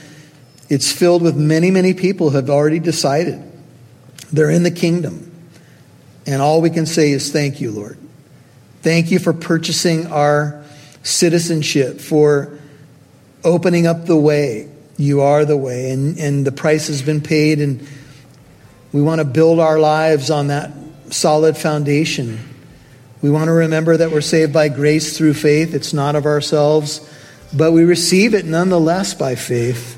it's 0.69 0.91
filled 0.91 1.21
with 1.21 1.35
many, 1.35 1.71
many 1.71 1.93
people 1.93 2.29
who 2.29 2.35
have 2.37 2.49
already 2.49 2.79
decided. 2.79 3.43
They're 4.31 4.49
in 4.49 4.63
the 4.63 4.71
kingdom. 4.71 5.29
And 6.25 6.41
all 6.41 6.61
we 6.61 6.69
can 6.69 6.85
say 6.85 7.11
is 7.11 7.31
thank 7.31 7.59
you, 7.59 7.71
Lord. 7.71 7.97
Thank 8.81 9.11
you 9.11 9.19
for 9.19 9.33
purchasing 9.33 10.07
our 10.07 10.63
citizenship, 11.01 11.99
for 11.99 12.57
opening 13.43 13.87
up 13.87 14.05
the 14.05 14.17
way. 14.17 14.69
You 14.97 15.21
are 15.21 15.45
the 15.45 15.57
way, 15.57 15.91
and, 15.91 16.17
and 16.17 16.45
the 16.45 16.51
price 16.51 16.87
has 16.87 17.01
been 17.01 17.21
paid, 17.21 17.59
and 17.59 17.85
we 18.91 19.01
want 19.01 19.19
to 19.19 19.25
build 19.25 19.59
our 19.59 19.79
lives 19.79 20.29
on 20.29 20.47
that 20.47 20.71
solid 21.13 21.55
foundation. 21.55 22.39
We 23.21 23.29
want 23.29 23.47
to 23.47 23.53
remember 23.53 23.95
that 23.95 24.11
we're 24.11 24.21
saved 24.21 24.51
by 24.51 24.67
grace 24.67 25.17
through 25.17 25.35
faith. 25.35 25.73
It's 25.73 25.93
not 25.93 26.15
of 26.15 26.25
ourselves, 26.25 27.09
but 27.53 27.71
we 27.71 27.83
receive 27.85 28.33
it 28.33 28.45
nonetheless 28.45 29.13
by 29.13 29.35
faith. 29.35 29.97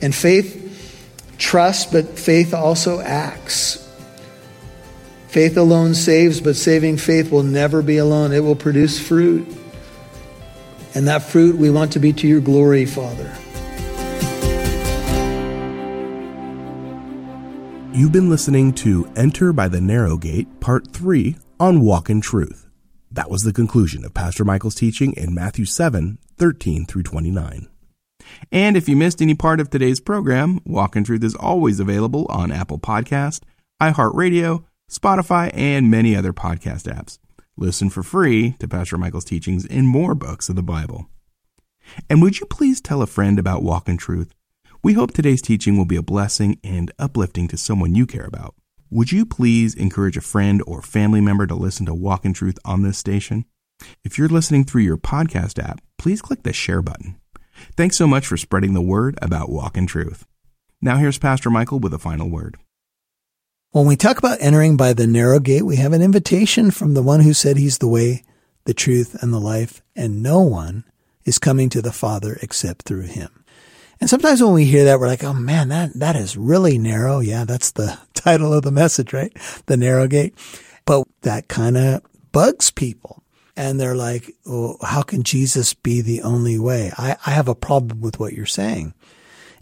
And 0.00 0.14
faith 0.14 1.34
trusts, 1.38 1.90
but 1.90 2.18
faith 2.18 2.54
also 2.54 3.00
acts. 3.00 3.78
Faith 5.28 5.56
alone 5.56 5.94
saves, 5.94 6.40
but 6.40 6.56
saving 6.56 6.98
faith 6.98 7.30
will 7.30 7.42
never 7.42 7.82
be 7.82 7.98
alone. 7.98 8.32
It 8.32 8.40
will 8.40 8.56
produce 8.56 9.00
fruit. 9.00 9.46
And 10.94 11.08
that 11.08 11.22
fruit 11.22 11.56
we 11.56 11.70
want 11.70 11.92
to 11.92 11.98
be 11.98 12.12
to 12.12 12.26
your 12.26 12.40
glory, 12.40 12.84
Father. 12.84 13.32
You've 18.00 18.12
been 18.12 18.30
listening 18.30 18.72
to 18.76 19.12
Enter 19.14 19.52
by 19.52 19.68
the 19.68 19.78
Narrow 19.78 20.16
Gate, 20.16 20.48
Part 20.58 20.90
3 20.90 21.36
on 21.60 21.82
Walk 21.82 22.08
in 22.08 22.22
Truth. 22.22 22.66
That 23.10 23.28
was 23.28 23.42
the 23.42 23.52
conclusion 23.52 24.06
of 24.06 24.14
Pastor 24.14 24.42
Michael's 24.42 24.74
teaching 24.74 25.12
in 25.18 25.34
Matthew 25.34 25.66
7 25.66 26.16
13 26.38 26.86
through 26.86 27.02
29. 27.02 27.68
And 28.50 28.74
if 28.78 28.88
you 28.88 28.96
missed 28.96 29.20
any 29.20 29.34
part 29.34 29.60
of 29.60 29.68
today's 29.68 30.00
program, 30.00 30.60
Walk 30.64 30.96
in 30.96 31.04
Truth 31.04 31.22
is 31.22 31.34
always 31.34 31.78
available 31.78 32.24
on 32.30 32.50
Apple 32.50 32.78
Podcast, 32.78 33.42
iHeartRadio, 33.82 34.64
Spotify, 34.90 35.50
and 35.52 35.90
many 35.90 36.16
other 36.16 36.32
podcast 36.32 36.90
apps. 36.90 37.18
Listen 37.58 37.90
for 37.90 38.02
free 38.02 38.52
to 38.60 38.66
Pastor 38.66 38.96
Michael's 38.96 39.26
teachings 39.26 39.66
in 39.66 39.84
more 39.84 40.14
books 40.14 40.48
of 40.48 40.56
the 40.56 40.62
Bible. 40.62 41.10
And 42.08 42.22
would 42.22 42.40
you 42.40 42.46
please 42.46 42.80
tell 42.80 43.02
a 43.02 43.06
friend 43.06 43.38
about 43.38 43.62
Walk 43.62 43.90
in 43.90 43.98
Truth? 43.98 44.32
We 44.82 44.94
hope 44.94 45.12
today's 45.12 45.42
teaching 45.42 45.76
will 45.76 45.84
be 45.84 45.96
a 45.96 46.02
blessing 46.02 46.58
and 46.64 46.90
uplifting 46.98 47.46
to 47.48 47.58
someone 47.58 47.94
you 47.94 48.06
care 48.06 48.24
about. 48.24 48.54
Would 48.88 49.12
you 49.12 49.26
please 49.26 49.74
encourage 49.74 50.16
a 50.16 50.22
friend 50.22 50.62
or 50.66 50.80
family 50.80 51.20
member 51.20 51.46
to 51.46 51.54
listen 51.54 51.84
to 51.84 51.92
Walk 51.92 52.24
in 52.24 52.32
Truth 52.32 52.58
on 52.64 52.80
this 52.80 52.96
station? 52.96 53.44
If 54.04 54.16
you're 54.16 54.26
listening 54.28 54.64
through 54.64 54.80
your 54.82 54.96
podcast 54.96 55.62
app, 55.62 55.82
please 55.98 56.22
click 56.22 56.44
the 56.44 56.54
share 56.54 56.80
button. 56.80 57.20
Thanks 57.76 57.98
so 57.98 58.06
much 58.06 58.26
for 58.26 58.38
spreading 58.38 58.72
the 58.72 58.80
word 58.80 59.18
about 59.20 59.50
Walk 59.50 59.76
in 59.76 59.86
Truth. 59.86 60.26
Now 60.80 60.96
here's 60.96 61.18
Pastor 61.18 61.50
Michael 61.50 61.78
with 61.78 61.92
a 61.92 61.98
final 61.98 62.30
word. 62.30 62.56
When 63.72 63.84
we 63.84 63.96
talk 63.96 64.16
about 64.16 64.38
entering 64.40 64.78
by 64.78 64.94
the 64.94 65.06
narrow 65.06 65.40
gate, 65.40 65.66
we 65.66 65.76
have 65.76 65.92
an 65.92 66.00
invitation 66.00 66.70
from 66.70 66.94
the 66.94 67.02
one 67.02 67.20
who 67.20 67.34
said 67.34 67.58
he's 67.58 67.78
the 67.78 67.86
way, 67.86 68.24
the 68.64 68.72
truth, 68.72 69.22
and 69.22 69.30
the 69.30 69.40
life, 69.40 69.82
and 69.94 70.22
no 70.22 70.40
one 70.40 70.84
is 71.26 71.38
coming 71.38 71.68
to 71.68 71.82
the 71.82 71.92
Father 71.92 72.38
except 72.40 72.86
through 72.86 73.02
him. 73.02 73.39
And 74.00 74.08
sometimes 74.08 74.42
when 74.42 74.54
we 74.54 74.64
hear 74.64 74.84
that, 74.84 74.98
we're 74.98 75.06
like, 75.06 75.24
oh 75.24 75.34
man, 75.34 75.68
that, 75.68 75.92
that 75.94 76.16
is 76.16 76.36
really 76.36 76.78
narrow. 76.78 77.20
Yeah, 77.20 77.44
that's 77.44 77.72
the 77.72 77.98
title 78.14 78.52
of 78.52 78.62
the 78.62 78.70
message, 78.70 79.12
right? 79.12 79.32
The 79.66 79.76
narrow 79.76 80.06
gate. 80.06 80.34
But 80.86 81.06
that 81.22 81.48
kind 81.48 81.76
of 81.76 82.02
bugs 82.32 82.70
people 82.70 83.22
and 83.56 83.78
they're 83.78 83.94
like, 83.94 84.34
well, 84.46 84.78
how 84.82 85.02
can 85.02 85.22
Jesus 85.22 85.74
be 85.74 86.00
the 86.00 86.22
only 86.22 86.58
way? 86.58 86.92
I, 86.96 87.16
I 87.26 87.30
have 87.32 87.48
a 87.48 87.54
problem 87.54 88.00
with 88.00 88.18
what 88.18 88.32
you're 88.32 88.46
saying. 88.46 88.94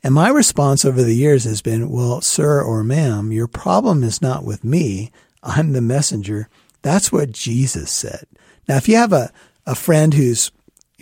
And 0.05 0.15
my 0.15 0.29
response 0.29 0.85
over 0.85 1.03
the 1.03 1.17
years 1.17 1.43
has 1.45 1.61
been, 1.61 1.91
well, 1.91 2.21
sir 2.21 2.63
or 2.63 2.85
ma'am, 2.85 3.33
your 3.33 3.49
problem 3.49 4.05
is 4.05 4.23
not 4.23 4.45
with 4.45 4.63
me. 4.63 5.11
I'm 5.43 5.73
the 5.73 5.81
messenger. 5.81 6.49
That's 6.83 7.11
what 7.11 7.33
Jesus 7.33 7.91
said. 7.91 8.27
Now, 8.69 8.77
if 8.77 8.89
you 8.89 8.95
have 8.95 9.13
a, 9.13 9.33
a 9.67 9.75
friend 9.75 10.15
who's 10.15 10.53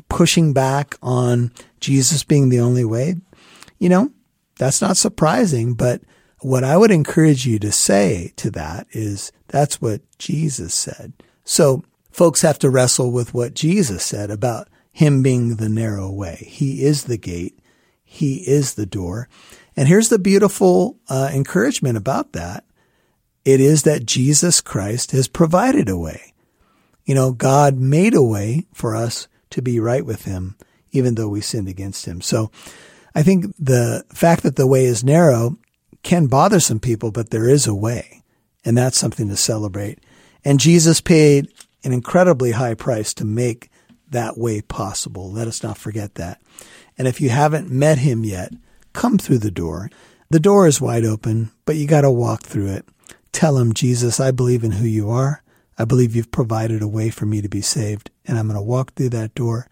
pushing 0.08 0.54
back 0.54 0.96
on 1.02 1.52
Jesus 1.80 2.24
being 2.24 2.48
the 2.48 2.60
only 2.60 2.84
way, 2.84 3.16
you 3.78 3.88
know, 3.88 4.10
that's 4.58 4.80
not 4.80 4.96
surprising. 4.96 5.74
But 5.74 6.02
what 6.40 6.64
I 6.64 6.76
would 6.76 6.90
encourage 6.90 7.46
you 7.46 7.58
to 7.60 7.72
say 7.72 8.32
to 8.36 8.50
that 8.52 8.86
is 8.92 9.32
that's 9.48 9.80
what 9.80 10.02
Jesus 10.18 10.74
said. 10.74 11.12
So 11.44 11.82
folks 12.10 12.42
have 12.42 12.58
to 12.60 12.70
wrestle 12.70 13.12
with 13.12 13.34
what 13.34 13.54
Jesus 13.54 14.04
said 14.04 14.30
about 14.30 14.68
him 14.92 15.22
being 15.22 15.56
the 15.56 15.68
narrow 15.68 16.10
way. 16.10 16.36
He 16.48 16.82
is 16.82 17.04
the 17.04 17.18
gate. 17.18 17.58
He 18.02 18.36
is 18.48 18.74
the 18.74 18.86
door. 18.86 19.28
And 19.76 19.88
here's 19.88 20.08
the 20.08 20.18
beautiful 20.18 20.98
uh, 21.08 21.30
encouragement 21.32 21.98
about 21.98 22.32
that. 22.32 22.64
It 23.44 23.60
is 23.60 23.82
that 23.82 24.06
Jesus 24.06 24.60
Christ 24.60 25.10
has 25.12 25.28
provided 25.28 25.88
a 25.88 25.98
way. 25.98 26.32
You 27.04 27.14
know, 27.14 27.32
God 27.32 27.76
made 27.76 28.14
a 28.14 28.22
way 28.22 28.66
for 28.72 28.96
us 28.96 29.28
to 29.50 29.62
be 29.62 29.78
right 29.78 30.04
with 30.04 30.24
him, 30.24 30.56
even 30.90 31.14
though 31.14 31.28
we 31.28 31.40
sinned 31.40 31.68
against 31.68 32.06
him. 32.06 32.20
So 32.20 32.50
I 33.16 33.22
think 33.22 33.46
the 33.58 34.04
fact 34.12 34.42
that 34.42 34.56
the 34.56 34.66
way 34.66 34.84
is 34.84 35.02
narrow 35.02 35.56
can 36.02 36.26
bother 36.26 36.60
some 36.60 36.78
people, 36.78 37.10
but 37.10 37.30
there 37.30 37.48
is 37.48 37.66
a 37.66 37.74
way. 37.74 38.22
And 38.62 38.76
that's 38.76 38.98
something 38.98 39.30
to 39.30 39.36
celebrate. 39.36 40.00
And 40.44 40.60
Jesus 40.60 41.00
paid 41.00 41.48
an 41.82 41.94
incredibly 41.94 42.50
high 42.50 42.74
price 42.74 43.14
to 43.14 43.24
make 43.24 43.70
that 44.10 44.36
way 44.36 44.60
possible. 44.60 45.32
Let 45.32 45.48
us 45.48 45.62
not 45.62 45.78
forget 45.78 46.16
that. 46.16 46.42
And 46.98 47.08
if 47.08 47.18
you 47.18 47.30
haven't 47.30 47.70
met 47.70 47.96
him 47.96 48.22
yet, 48.22 48.52
come 48.92 49.16
through 49.16 49.38
the 49.38 49.50
door. 49.50 49.88
The 50.28 50.38
door 50.38 50.66
is 50.66 50.78
wide 50.78 51.06
open, 51.06 51.52
but 51.64 51.76
you 51.76 51.86
got 51.86 52.02
to 52.02 52.10
walk 52.10 52.42
through 52.42 52.68
it. 52.72 52.86
Tell 53.32 53.56
him, 53.56 53.72
Jesus, 53.72 54.20
I 54.20 54.30
believe 54.30 54.62
in 54.62 54.72
who 54.72 54.86
you 54.86 55.08
are. 55.08 55.42
I 55.78 55.86
believe 55.86 56.14
you've 56.14 56.30
provided 56.30 56.82
a 56.82 56.88
way 56.88 57.08
for 57.08 57.24
me 57.24 57.40
to 57.40 57.48
be 57.48 57.62
saved, 57.62 58.10
and 58.26 58.38
I'm 58.38 58.46
going 58.46 58.58
to 58.58 58.62
walk 58.62 58.92
through 58.92 59.10
that 59.10 59.34
door. 59.34 59.68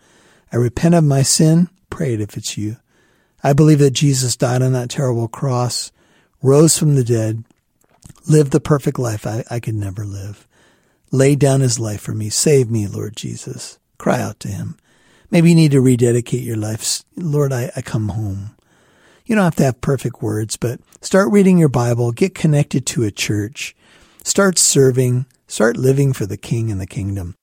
I 0.50 0.56
repent 0.56 0.94
of 0.94 1.04
my 1.04 1.20
sin. 1.20 1.68
Pray 1.90 2.14
it 2.14 2.22
if 2.22 2.38
it's 2.38 2.56
you. 2.56 2.78
I 3.44 3.52
believe 3.52 3.78
that 3.78 3.92
Jesus 3.92 4.36
died 4.36 4.62
on 4.62 4.72
that 4.72 4.90
terrible 4.90 5.28
cross, 5.28 5.92
rose 6.42 6.76
from 6.76 6.96
the 6.96 7.04
dead, 7.04 7.44
lived 8.26 8.50
the 8.50 8.58
perfect 8.58 8.98
life 8.98 9.24
I, 9.26 9.44
I 9.48 9.60
could 9.60 9.76
never 9.76 10.04
live 10.04 10.48
laid 11.14 11.38
down 11.38 11.60
his 11.60 11.78
life 11.78 12.00
for 12.00 12.12
me. 12.12 12.28
Save 12.28 12.70
me, 12.70 12.88
Lord 12.88 13.16
Jesus. 13.16 13.78
Cry 13.98 14.20
out 14.20 14.40
to 14.40 14.48
him. 14.48 14.76
Maybe 15.30 15.50
you 15.50 15.54
need 15.54 15.70
to 15.70 15.80
rededicate 15.80 16.42
your 16.42 16.56
life. 16.56 17.04
Lord, 17.16 17.52
I, 17.52 17.70
I 17.76 17.82
come 17.82 18.08
home. 18.08 18.56
You 19.24 19.36
don't 19.36 19.44
have 19.44 19.56
to 19.56 19.64
have 19.64 19.80
perfect 19.80 20.22
words, 20.22 20.56
but 20.56 20.80
start 21.00 21.30
reading 21.30 21.56
your 21.56 21.68
Bible, 21.68 22.12
get 22.12 22.34
connected 22.34 22.84
to 22.86 23.04
a 23.04 23.12
church, 23.12 23.74
start 24.24 24.58
serving, 24.58 25.26
start 25.46 25.76
living 25.76 26.12
for 26.12 26.26
the 26.26 26.36
King 26.36 26.70
and 26.70 26.80
the 26.80 26.86
kingdom. 26.86 27.36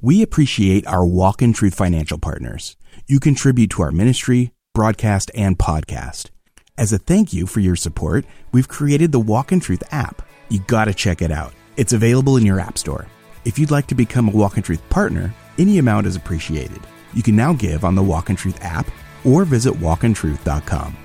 We 0.00 0.22
appreciate 0.22 0.86
our 0.86 1.04
Walk 1.04 1.42
in 1.42 1.52
Truth 1.52 1.74
financial 1.74 2.18
partners. 2.18 2.76
You 3.06 3.20
contribute 3.20 3.70
to 3.70 3.82
our 3.82 3.92
ministry, 3.92 4.52
broadcast, 4.74 5.30
and 5.34 5.58
podcast. 5.58 6.30
As 6.78 6.92
a 6.92 6.98
thank 6.98 7.32
you 7.32 7.46
for 7.46 7.60
your 7.60 7.76
support, 7.76 8.24
we've 8.52 8.68
created 8.68 9.12
the 9.12 9.20
Walk 9.20 9.52
in 9.52 9.60
Truth 9.60 9.82
app. 9.90 10.22
You 10.48 10.60
gotta 10.60 10.94
check 10.94 11.20
it 11.20 11.30
out. 11.30 11.52
It's 11.76 11.92
available 11.92 12.38
in 12.38 12.46
your 12.46 12.58
app 12.58 12.78
store. 12.78 13.06
If 13.44 13.58
you'd 13.58 13.70
like 13.70 13.86
to 13.88 13.94
become 13.94 14.28
a 14.28 14.32
Walk 14.32 14.56
in 14.56 14.62
Truth 14.62 14.88
partner, 14.88 15.34
any 15.58 15.78
amount 15.78 16.06
is 16.06 16.16
appreciated. 16.16 16.80
You 17.12 17.22
can 17.22 17.36
now 17.36 17.52
give 17.52 17.84
on 17.84 17.94
the 17.94 18.02
Walk 18.02 18.30
in 18.30 18.36
Truth 18.36 18.58
app 18.62 18.90
or 19.24 19.44
visit 19.44 19.74
walkintruth.com. 19.74 20.96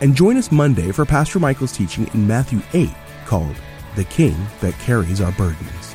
And 0.00 0.14
join 0.14 0.36
us 0.38 0.50
Monday 0.50 0.90
for 0.92 1.04
Pastor 1.04 1.38
Michael's 1.38 1.72
teaching 1.72 2.08
in 2.14 2.26
Matthew 2.26 2.60
8 2.72 2.90
called 3.26 3.56
The 3.94 4.04
King 4.04 4.36
That 4.60 4.78
Carries 4.78 5.20
Our 5.20 5.32
Burdens. 5.32 5.94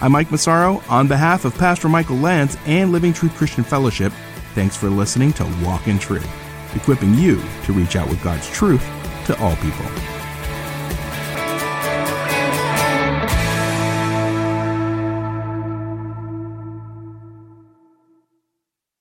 I'm 0.00 0.12
Mike 0.12 0.30
Massaro. 0.30 0.82
On 0.88 1.06
behalf 1.06 1.44
of 1.44 1.54
Pastor 1.56 1.88
Michael 1.88 2.16
Lantz 2.16 2.58
and 2.66 2.90
Living 2.90 3.12
Truth 3.12 3.36
Christian 3.36 3.62
Fellowship, 3.62 4.12
thanks 4.54 4.76
for 4.76 4.88
listening 4.88 5.32
to 5.34 5.44
Walk 5.62 5.88
in 5.88 5.98
Truth, 5.98 6.28
equipping 6.74 7.14
you 7.14 7.40
to 7.64 7.72
reach 7.72 7.96
out 7.96 8.08
with 8.08 8.22
God's 8.22 8.48
truth 8.50 8.84
to 9.26 9.38
all 9.40 9.56
people. 9.56 10.19